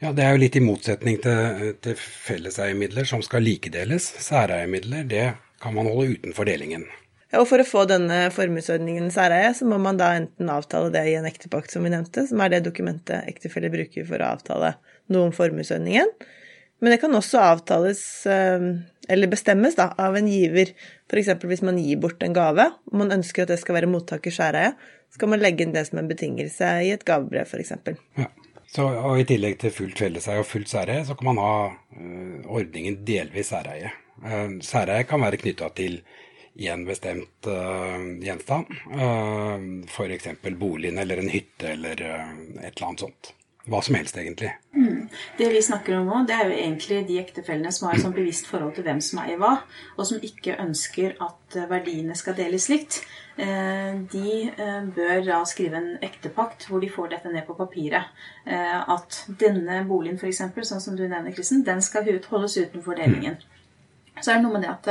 Ja, 0.04 0.12
Det 0.12 0.26
er 0.26 0.36
jo 0.36 0.42
litt 0.42 0.58
i 0.60 0.64
motsetning 0.64 1.18
til, 1.24 1.74
til 1.84 1.96
felleseiemidler 1.96 3.08
som 3.08 3.24
skal 3.24 3.46
likedeles. 3.46 4.10
Særeiemidler 4.26 5.08
det 5.08 5.26
kan 5.64 5.76
man 5.76 5.88
holde 5.88 6.18
utenfor 6.18 6.48
delingen. 6.48 6.84
Ja, 7.32 7.42
og 7.42 7.48
For 7.50 7.62
å 7.62 7.68
få 7.68 7.86
denne 7.90 8.30
formuesordningen 8.32 9.10
særeie, 9.12 9.54
så 9.58 9.68
må 9.68 9.80
man 9.82 9.98
da 10.00 10.14
enten 10.20 10.52
avtale 10.52 10.92
det 10.94 11.06
i 11.10 11.16
en 11.20 11.28
ektepakt, 11.28 11.74
som 11.74 11.84
vi 11.84 11.92
nevnte, 11.92 12.26
som 12.30 12.44
er 12.44 12.54
det 12.54 12.66
dokumentet 12.68 13.28
ektefeller 13.32 13.74
bruker 13.74 14.06
for 14.08 14.22
å 14.22 14.34
avtale 14.38 14.76
noe 15.12 15.30
om 15.30 15.34
formuesordningen. 15.36 16.12
Men 16.84 16.92
det 16.92 17.00
kan 17.02 17.16
også 17.16 17.40
avtales, 17.42 18.02
eh, 18.30 18.68
eller 19.10 19.32
bestemmes, 19.32 19.78
da, 19.80 19.90
av 19.98 20.16
en 20.20 20.28
giver. 20.30 20.76
F.eks. 21.10 21.34
hvis 21.44 21.64
man 21.66 21.80
gir 21.82 22.00
bort 22.04 22.24
en 22.24 22.36
gave, 22.36 22.68
og 22.92 23.00
man 23.00 23.16
ønsker 23.16 23.46
at 23.46 23.54
det 23.56 23.62
skal 23.64 23.80
være 23.80 23.90
mottakers 23.90 24.38
særeie, 24.40 24.76
så 25.12 25.22
kan 25.22 25.32
man 25.32 25.42
legge 25.42 25.64
inn 25.64 25.76
det 25.76 25.88
som 25.88 26.02
en 26.02 26.12
betingelse 26.12 26.72
i 26.84 26.92
et 26.94 27.08
gavebrev, 27.08 27.48
f.eks. 27.48 27.74
Ja. 28.20 28.30
Så, 28.68 28.86
og 28.88 29.20
I 29.22 29.28
tillegg 29.30 29.60
til 29.62 29.74
fullt 29.74 30.02
felleseie 30.02 30.42
og 30.42 30.50
fullt 30.50 30.72
særeie, 30.72 31.06
så 31.08 31.16
kan 31.18 31.30
man 31.32 31.42
ha 31.42 31.56
uh, 31.70 32.52
ordningen 32.58 33.00
delvis 33.08 33.54
særeie. 33.54 33.94
Uh, 34.24 34.58
særeie 34.66 35.08
kan 35.08 35.24
være 35.24 35.40
knytta 35.44 35.70
til 35.78 36.02
én 36.56 36.86
bestemt 36.88 37.50
uh, 37.52 38.04
gjenstand, 38.24 38.72
uh, 38.92 39.66
f.eks. 39.88 40.30
boligen 40.60 41.00
eller 41.04 41.22
en 41.22 41.32
hytte 41.32 41.74
eller 41.76 42.00
et 42.00 42.72
eller 42.72 42.88
annet 42.90 43.08
sånt. 43.08 43.34
Hva 43.66 43.80
som 43.82 43.96
helst, 43.98 44.18
egentlig. 44.22 44.52
Mm. 44.78 45.08
Det 45.40 45.48
vi 45.50 45.62
snakker 45.66 45.96
om 45.98 46.06
nå, 46.06 46.20
det 46.30 46.36
er 46.36 46.52
jo 46.52 46.58
egentlig 46.60 47.00
de 47.08 47.16
ektefellene 47.18 47.72
som 47.74 47.88
har 47.88 47.98
et 47.98 48.04
sånn 48.04 48.14
bevisst 48.14 48.46
forhold 48.46 48.76
til 48.76 48.86
hvem 48.86 49.00
som 49.02 49.24
eier 49.24 49.40
hva, 49.42 49.56
og 49.96 50.06
som 50.06 50.22
ikke 50.22 50.60
ønsker 50.62 51.16
at 51.26 51.58
verdiene 51.72 52.14
skal 52.18 52.38
deles 52.38 52.70
likt. 52.70 53.00
De 53.36 54.52
bør 54.96 55.26
da 55.26 55.42
skrive 55.44 55.76
en 55.82 55.90
ektepakt 56.06 56.70
hvor 56.70 56.80
de 56.80 56.88
får 56.92 57.10
dette 57.12 57.34
ned 57.34 57.44
på 57.48 57.58
papiret. 57.58 58.14
At 58.48 59.18
denne 59.42 59.82
boligen, 59.90 60.16
f.eks., 60.16 60.40
sånn 60.70 60.84
som 60.84 60.96
du 60.96 61.04
nevner, 61.04 61.36
Kristen, 61.36 61.66
den 61.68 61.84
skal 61.84 62.08
holdes 62.32 62.56
utenfor 62.56 62.96
delingen. 62.96 63.36
Så 64.22 64.32
er 64.32 64.40
det 64.40 64.46
noe 64.46 64.56
med 64.56 64.64
det 64.64 64.72
at 64.72 64.88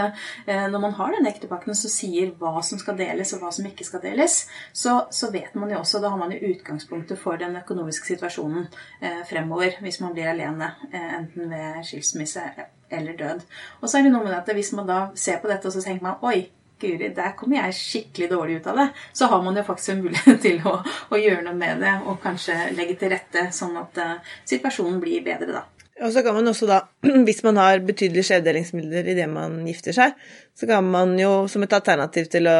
eh, 0.46 0.64
når 0.68 0.80
man 0.82 0.94
har 0.98 1.14
den 1.14 1.28
ektepakten 1.28 1.76
som 1.78 1.92
sier 1.92 2.34
hva 2.40 2.60
som 2.66 2.80
skal 2.80 2.96
deles 2.98 3.32
og 3.32 3.44
hva 3.44 3.52
som 3.56 3.66
ikke 3.68 3.86
skal 3.86 4.02
deles, 4.04 4.42
så, 4.72 4.98
så, 5.14 5.30
vet 5.32 5.54
man 5.56 5.72
jo 5.72 5.80
også, 5.80 6.00
da 6.02 6.10
har 6.12 6.20
man 6.20 6.34
jo 6.34 6.50
utgangspunktet 6.52 7.20
for 7.20 7.40
den 7.40 7.56
økonomiske 7.60 8.12
situasjonen 8.12 8.66
eh, 9.00 9.22
fremover 9.28 9.78
hvis 9.84 10.02
man 10.04 10.12
blir 10.16 10.28
alene, 10.34 10.74
eh, 10.90 11.14
enten 11.20 11.48
ved 11.52 11.80
skilsmisse 11.88 12.44
eller 12.92 13.16
død. 13.16 13.46
Og 13.80 13.88
så 13.88 13.98
er 13.98 14.06
det 14.06 14.12
noe 14.12 14.26
med 14.26 14.34
det 14.34 14.42
at 14.42 14.52
hvis 14.58 14.74
man 14.76 14.90
da 14.90 15.00
ser 15.16 15.40
på 15.40 15.50
dette 15.50 15.70
og 15.70 15.76
så 15.76 15.84
tenker 15.86 16.04
man 16.04 16.20
oi, 16.28 16.44
Guri, 16.84 17.10
der 17.16 17.34
kommer 17.38 17.62
jeg 17.62 17.78
skikkelig 17.80 18.30
dårlig 18.32 18.60
ut 18.60 18.70
av 18.72 18.80
det. 18.82 18.88
Så 19.16 19.28
har 19.32 19.44
man 19.44 19.56
jo 19.58 19.66
faktisk 19.66 19.94
en 19.94 20.02
mulighet 20.06 20.42
til 20.46 20.60
å, 20.68 20.78
å 20.84 21.20
gjøre 21.20 21.44
noe 21.48 21.58
med 21.58 21.84
det 21.84 21.94
og 22.04 22.20
kanskje 22.22 22.58
legge 22.76 22.98
til 23.00 23.14
rette 23.14 23.48
sånn 23.56 23.76
at 23.80 24.02
situasjonen 24.48 25.00
blir 25.02 25.24
bedre, 25.26 25.60
da. 25.60 25.64
Og 26.02 26.10
så 26.10 26.24
kan 26.26 26.34
man 26.34 26.50
også 26.50 26.66
da, 26.66 26.80
hvis 27.26 27.44
man 27.46 27.60
har 27.60 27.82
betydelige 27.86 28.30
skjevdelingsmidler 28.30 29.12
idet 29.14 29.28
man 29.30 29.60
gifter 29.68 29.94
seg, 29.94 30.16
så 30.54 30.66
kan 30.70 30.86
man 30.90 31.14
jo 31.20 31.44
som 31.50 31.62
et 31.62 31.76
alternativ 31.76 32.26
til 32.32 32.50
å 32.50 32.58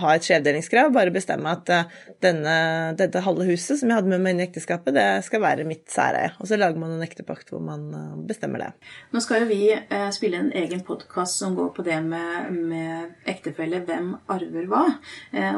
ha 0.00 0.14
et 0.16 0.24
skjevdelingskrav, 0.24 0.88
bare 0.94 1.12
bestemme 1.12 1.50
at 1.52 1.68
eh, 1.72 1.96
denne, 2.24 2.54
dette 2.96 3.20
halve 3.24 3.44
huset 3.50 3.76
som 3.76 3.90
jeg 3.90 3.98
hadde 3.98 4.08
med 4.08 4.22
meg 4.24 4.34
inn 4.34 4.40
i 4.40 4.46
ekteskapet, 4.46 4.94
det 4.96 5.04
skal 5.26 5.42
være 5.44 5.66
mitt 5.68 5.84
særeie. 5.92 6.32
Og 6.40 6.48
så 6.48 6.56
lager 6.56 6.80
man 6.80 6.94
en 6.94 7.04
ektepakt 7.04 7.52
hvor 7.52 7.60
man 7.64 7.84
eh, 7.98 8.14
bestemmer 8.30 8.64
det. 8.64 8.70
Nå 9.12 9.20
skal 9.20 9.44
jo 9.44 9.50
vi 9.50 9.60
eh, 9.74 10.06
spille 10.16 10.40
en 10.40 10.52
egen 10.62 10.80
podkast 10.86 11.42
som 11.42 11.56
går 11.58 11.72
på 11.76 11.84
det 11.84 11.98
med, 12.06 12.56
med 12.56 13.28
ektefelle. 13.28 13.82
Hvem 13.84 14.14
arver 14.32 14.68
hva? 14.70 14.84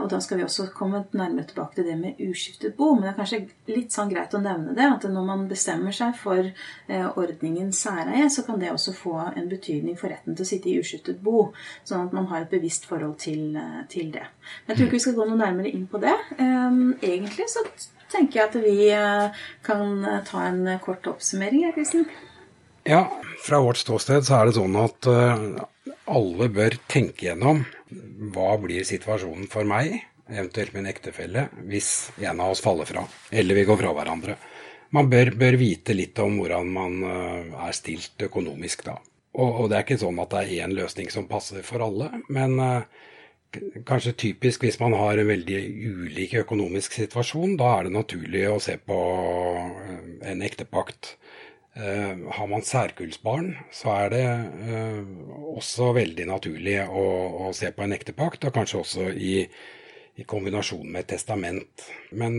Og 0.01 0.07
da 0.11 0.19
skal 0.23 0.39
vi 0.39 0.45
også 0.47 0.67
komme 0.75 1.05
nærmere 1.15 1.47
tilbake 1.51 1.79
til 1.79 1.89
det 1.89 1.97
med 2.01 2.21
uskiftet 2.25 2.75
bo. 2.79 2.93
Men 2.95 3.07
det 3.07 3.13
er 3.13 3.19
kanskje 3.21 3.41
litt 3.71 3.95
sånn 3.95 4.11
greit 4.11 4.35
å 4.35 4.43
nevne 4.43 4.75
det, 4.77 4.87
at 4.89 5.07
når 5.11 5.29
man 5.29 5.47
bestemmer 5.51 5.95
seg 5.95 6.17
for 6.19 6.49
ordningen 7.21 7.71
særeie, 7.75 8.27
så 8.33 8.45
kan 8.47 8.59
det 8.63 8.73
også 8.73 8.95
få 8.97 9.17
en 9.35 9.51
betydning 9.51 9.99
for 10.01 10.13
retten 10.13 10.37
til 10.37 10.47
å 10.47 10.51
sitte 10.51 10.71
i 10.73 10.79
uskiftet 10.81 11.23
bo. 11.25 11.51
Sånn 11.87 12.09
at 12.09 12.17
man 12.17 12.31
har 12.33 12.45
et 12.45 12.55
bevisst 12.55 12.89
forhold 12.91 13.19
til, 13.23 13.59
til 13.93 14.13
det. 14.15 14.24
Men 14.65 14.73
jeg 14.73 14.77
tror 14.77 14.87
ikke 14.89 14.99
vi 14.99 15.03
skal 15.05 15.17
gå 15.19 15.27
noe 15.29 15.41
nærmere 15.41 15.73
inn 15.73 15.87
på 15.91 16.01
det. 16.03 16.15
Egentlig 16.39 17.47
så 17.53 17.65
tenker 18.13 18.41
jeg 18.41 18.49
at 18.49 18.57
vi 18.63 18.79
kan 19.67 20.07
ta 20.29 20.47
en 20.49 20.63
kort 20.85 21.07
oppsummering, 21.11 21.67
Kristin. 21.77 22.07
Ja, 22.85 23.07
fra 23.45 23.63
vårt 23.65 23.81
ståsted 23.81 24.27
så 24.27 24.39
er 24.39 24.49
det 24.49 24.59
sånn 24.59 24.77
at 24.77 25.09
alle 25.09 26.49
bør 26.53 26.77
tenke 26.91 27.31
gjennom 27.31 27.63
hva 28.35 28.55
blir 28.61 28.85
situasjonen 28.85 29.49
for 29.53 29.67
meg, 29.69 30.03
eventuelt 30.29 30.75
min 30.77 30.89
ektefelle, 30.91 31.47
hvis 31.69 32.11
en 32.21 32.43
av 32.45 32.53
oss 32.53 32.63
faller 32.65 32.89
fra, 32.89 33.07
eller 33.33 33.57
vi 33.61 33.65
går 33.69 33.81
fra 33.81 33.95
hverandre. 33.97 34.37
Man 34.95 35.09
bør, 35.11 35.33
bør 35.41 35.57
vite 35.59 35.97
litt 35.97 36.19
om 36.23 36.37
hvordan 36.39 36.69
man 36.71 37.01
er 37.09 37.73
stilt 37.75 38.21
økonomisk 38.29 38.85
da. 38.87 38.99
Og, 39.35 39.49
og 39.65 39.71
det 39.71 39.79
er 39.79 39.87
ikke 39.87 39.99
sånn 40.05 40.21
at 40.23 40.31
det 40.31 40.43
er 40.45 40.67
én 40.67 40.77
løsning 40.77 41.09
som 41.11 41.27
passer 41.27 41.65
for 41.67 41.83
alle, 41.83 42.13
men 42.31 42.55
kanskje 43.87 44.15
typisk 44.25 44.65
hvis 44.65 44.81
man 44.81 44.97
har 44.99 45.19
en 45.19 45.31
veldig 45.31 45.61
ulik 46.05 46.35
økonomisk 46.45 46.97
situasjon. 46.99 47.57
Da 47.61 47.77
er 47.79 47.89
det 47.89 47.95
naturlig 47.97 48.45
å 48.51 48.61
se 48.63 48.77
på 48.79 48.99
en 50.25 50.45
ektepakt. 50.47 51.15
Har 51.75 52.47
man 52.47 52.63
særkullsbarn, 52.63 53.49
så 53.75 53.95
er 53.97 54.13
det 54.13 54.27
også 55.59 55.91
veldig 55.97 56.29
naturlig 56.31 56.77
å, 56.87 57.07
å 57.49 57.55
se 57.57 57.73
på 57.75 57.83
en 57.83 57.97
ektepakt, 57.97 58.47
og 58.47 58.55
kanskje 58.55 58.79
også 58.79 59.09
i, 59.11 59.41
i 60.15 60.27
kombinasjon 60.31 60.87
med 60.87 61.03
et 61.03 61.15
testament. 61.17 61.89
Men 62.15 62.39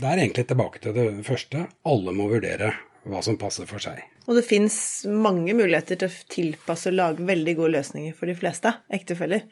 det 0.00 0.06
er 0.08 0.22
egentlig 0.22 0.46
tilbake 0.48 0.80
til 0.80 0.96
det 0.96 1.10
første. 1.28 1.66
Alle 1.84 2.16
må 2.16 2.30
vurdere 2.32 2.72
hva 3.08 3.20
som 3.24 3.38
passer 3.40 3.68
for 3.68 3.82
seg. 3.82 4.00
Og 4.28 4.36
det 4.36 4.46
fins 4.46 4.76
mange 5.08 5.54
muligheter 5.56 5.98
til 6.00 6.10
å 6.10 6.24
tilpasse 6.30 6.90
og 6.90 6.98
lage 6.98 7.26
veldig 7.26 7.56
gode 7.58 7.74
løsninger 7.78 8.16
for 8.16 8.30
de 8.30 8.36
fleste 8.38 8.72
ektefeller. 8.92 9.46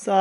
Så 0.00 0.16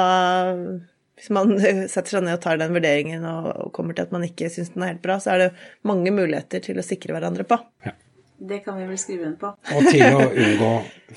hvis 1.20 1.32
man 1.36 1.56
setter 1.94 2.18
seg 2.18 2.26
ned 2.26 2.38
og 2.38 2.44
tar 2.44 2.60
den 2.62 2.76
vurderingen 2.76 3.26
og 3.28 3.72
kommer 3.76 3.98
til 3.98 4.08
at 4.08 4.13
man 4.15 4.28
ikke 4.28 4.52
syns 4.54 4.74
den 4.76 4.86
er 4.86 4.94
helt 4.94 5.04
bra, 5.06 5.20
så 5.24 5.36
er 5.36 5.46
det 5.46 5.50
mange 5.88 6.13
muligheter 6.15 6.63
til 6.63 6.80
å 6.80 6.86
sikre 6.86 7.15
hverandre 7.15 7.48
på. 7.48 7.60
Ja. 7.88 7.96
Det 8.39 8.62
kan 8.63 8.78
vi 8.80 8.86
vel 8.88 9.00
skrive 9.00 9.26
under 9.28 9.39
på. 9.42 9.50
Og 9.76 9.89
til 9.92 10.06
å 10.15 10.22
unngå 10.30 10.70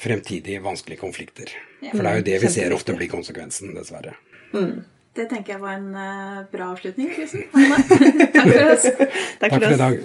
fremtidige 0.03 0.63
vanskelige 0.65 0.99
konflikter. 0.99 1.53
For 1.85 2.03
det 2.03 2.11
er 2.11 2.19
jo 2.19 2.25
det 2.27 2.41
vi 2.43 2.51
ser 2.51 2.75
ofte 2.75 2.97
blir 2.99 3.11
konsekvensen, 3.13 3.71
dessverre. 3.77 4.17
Mm. 4.51 4.81
Det 5.15 5.29
tenker 5.31 5.55
jeg 5.55 5.63
var 5.63 5.77
en 5.77 5.93
uh, 5.95 6.41
bra 6.51 6.73
avslutning, 6.73 7.13
Kristin. 7.15 7.47
Takk 8.35 8.49
for 8.49 8.73
oss. 8.73 8.89
Takk 8.89 8.99
for, 8.99 9.39
Takk 9.45 9.57
for 9.61 9.77
i 9.77 9.81
dag. 9.85 10.03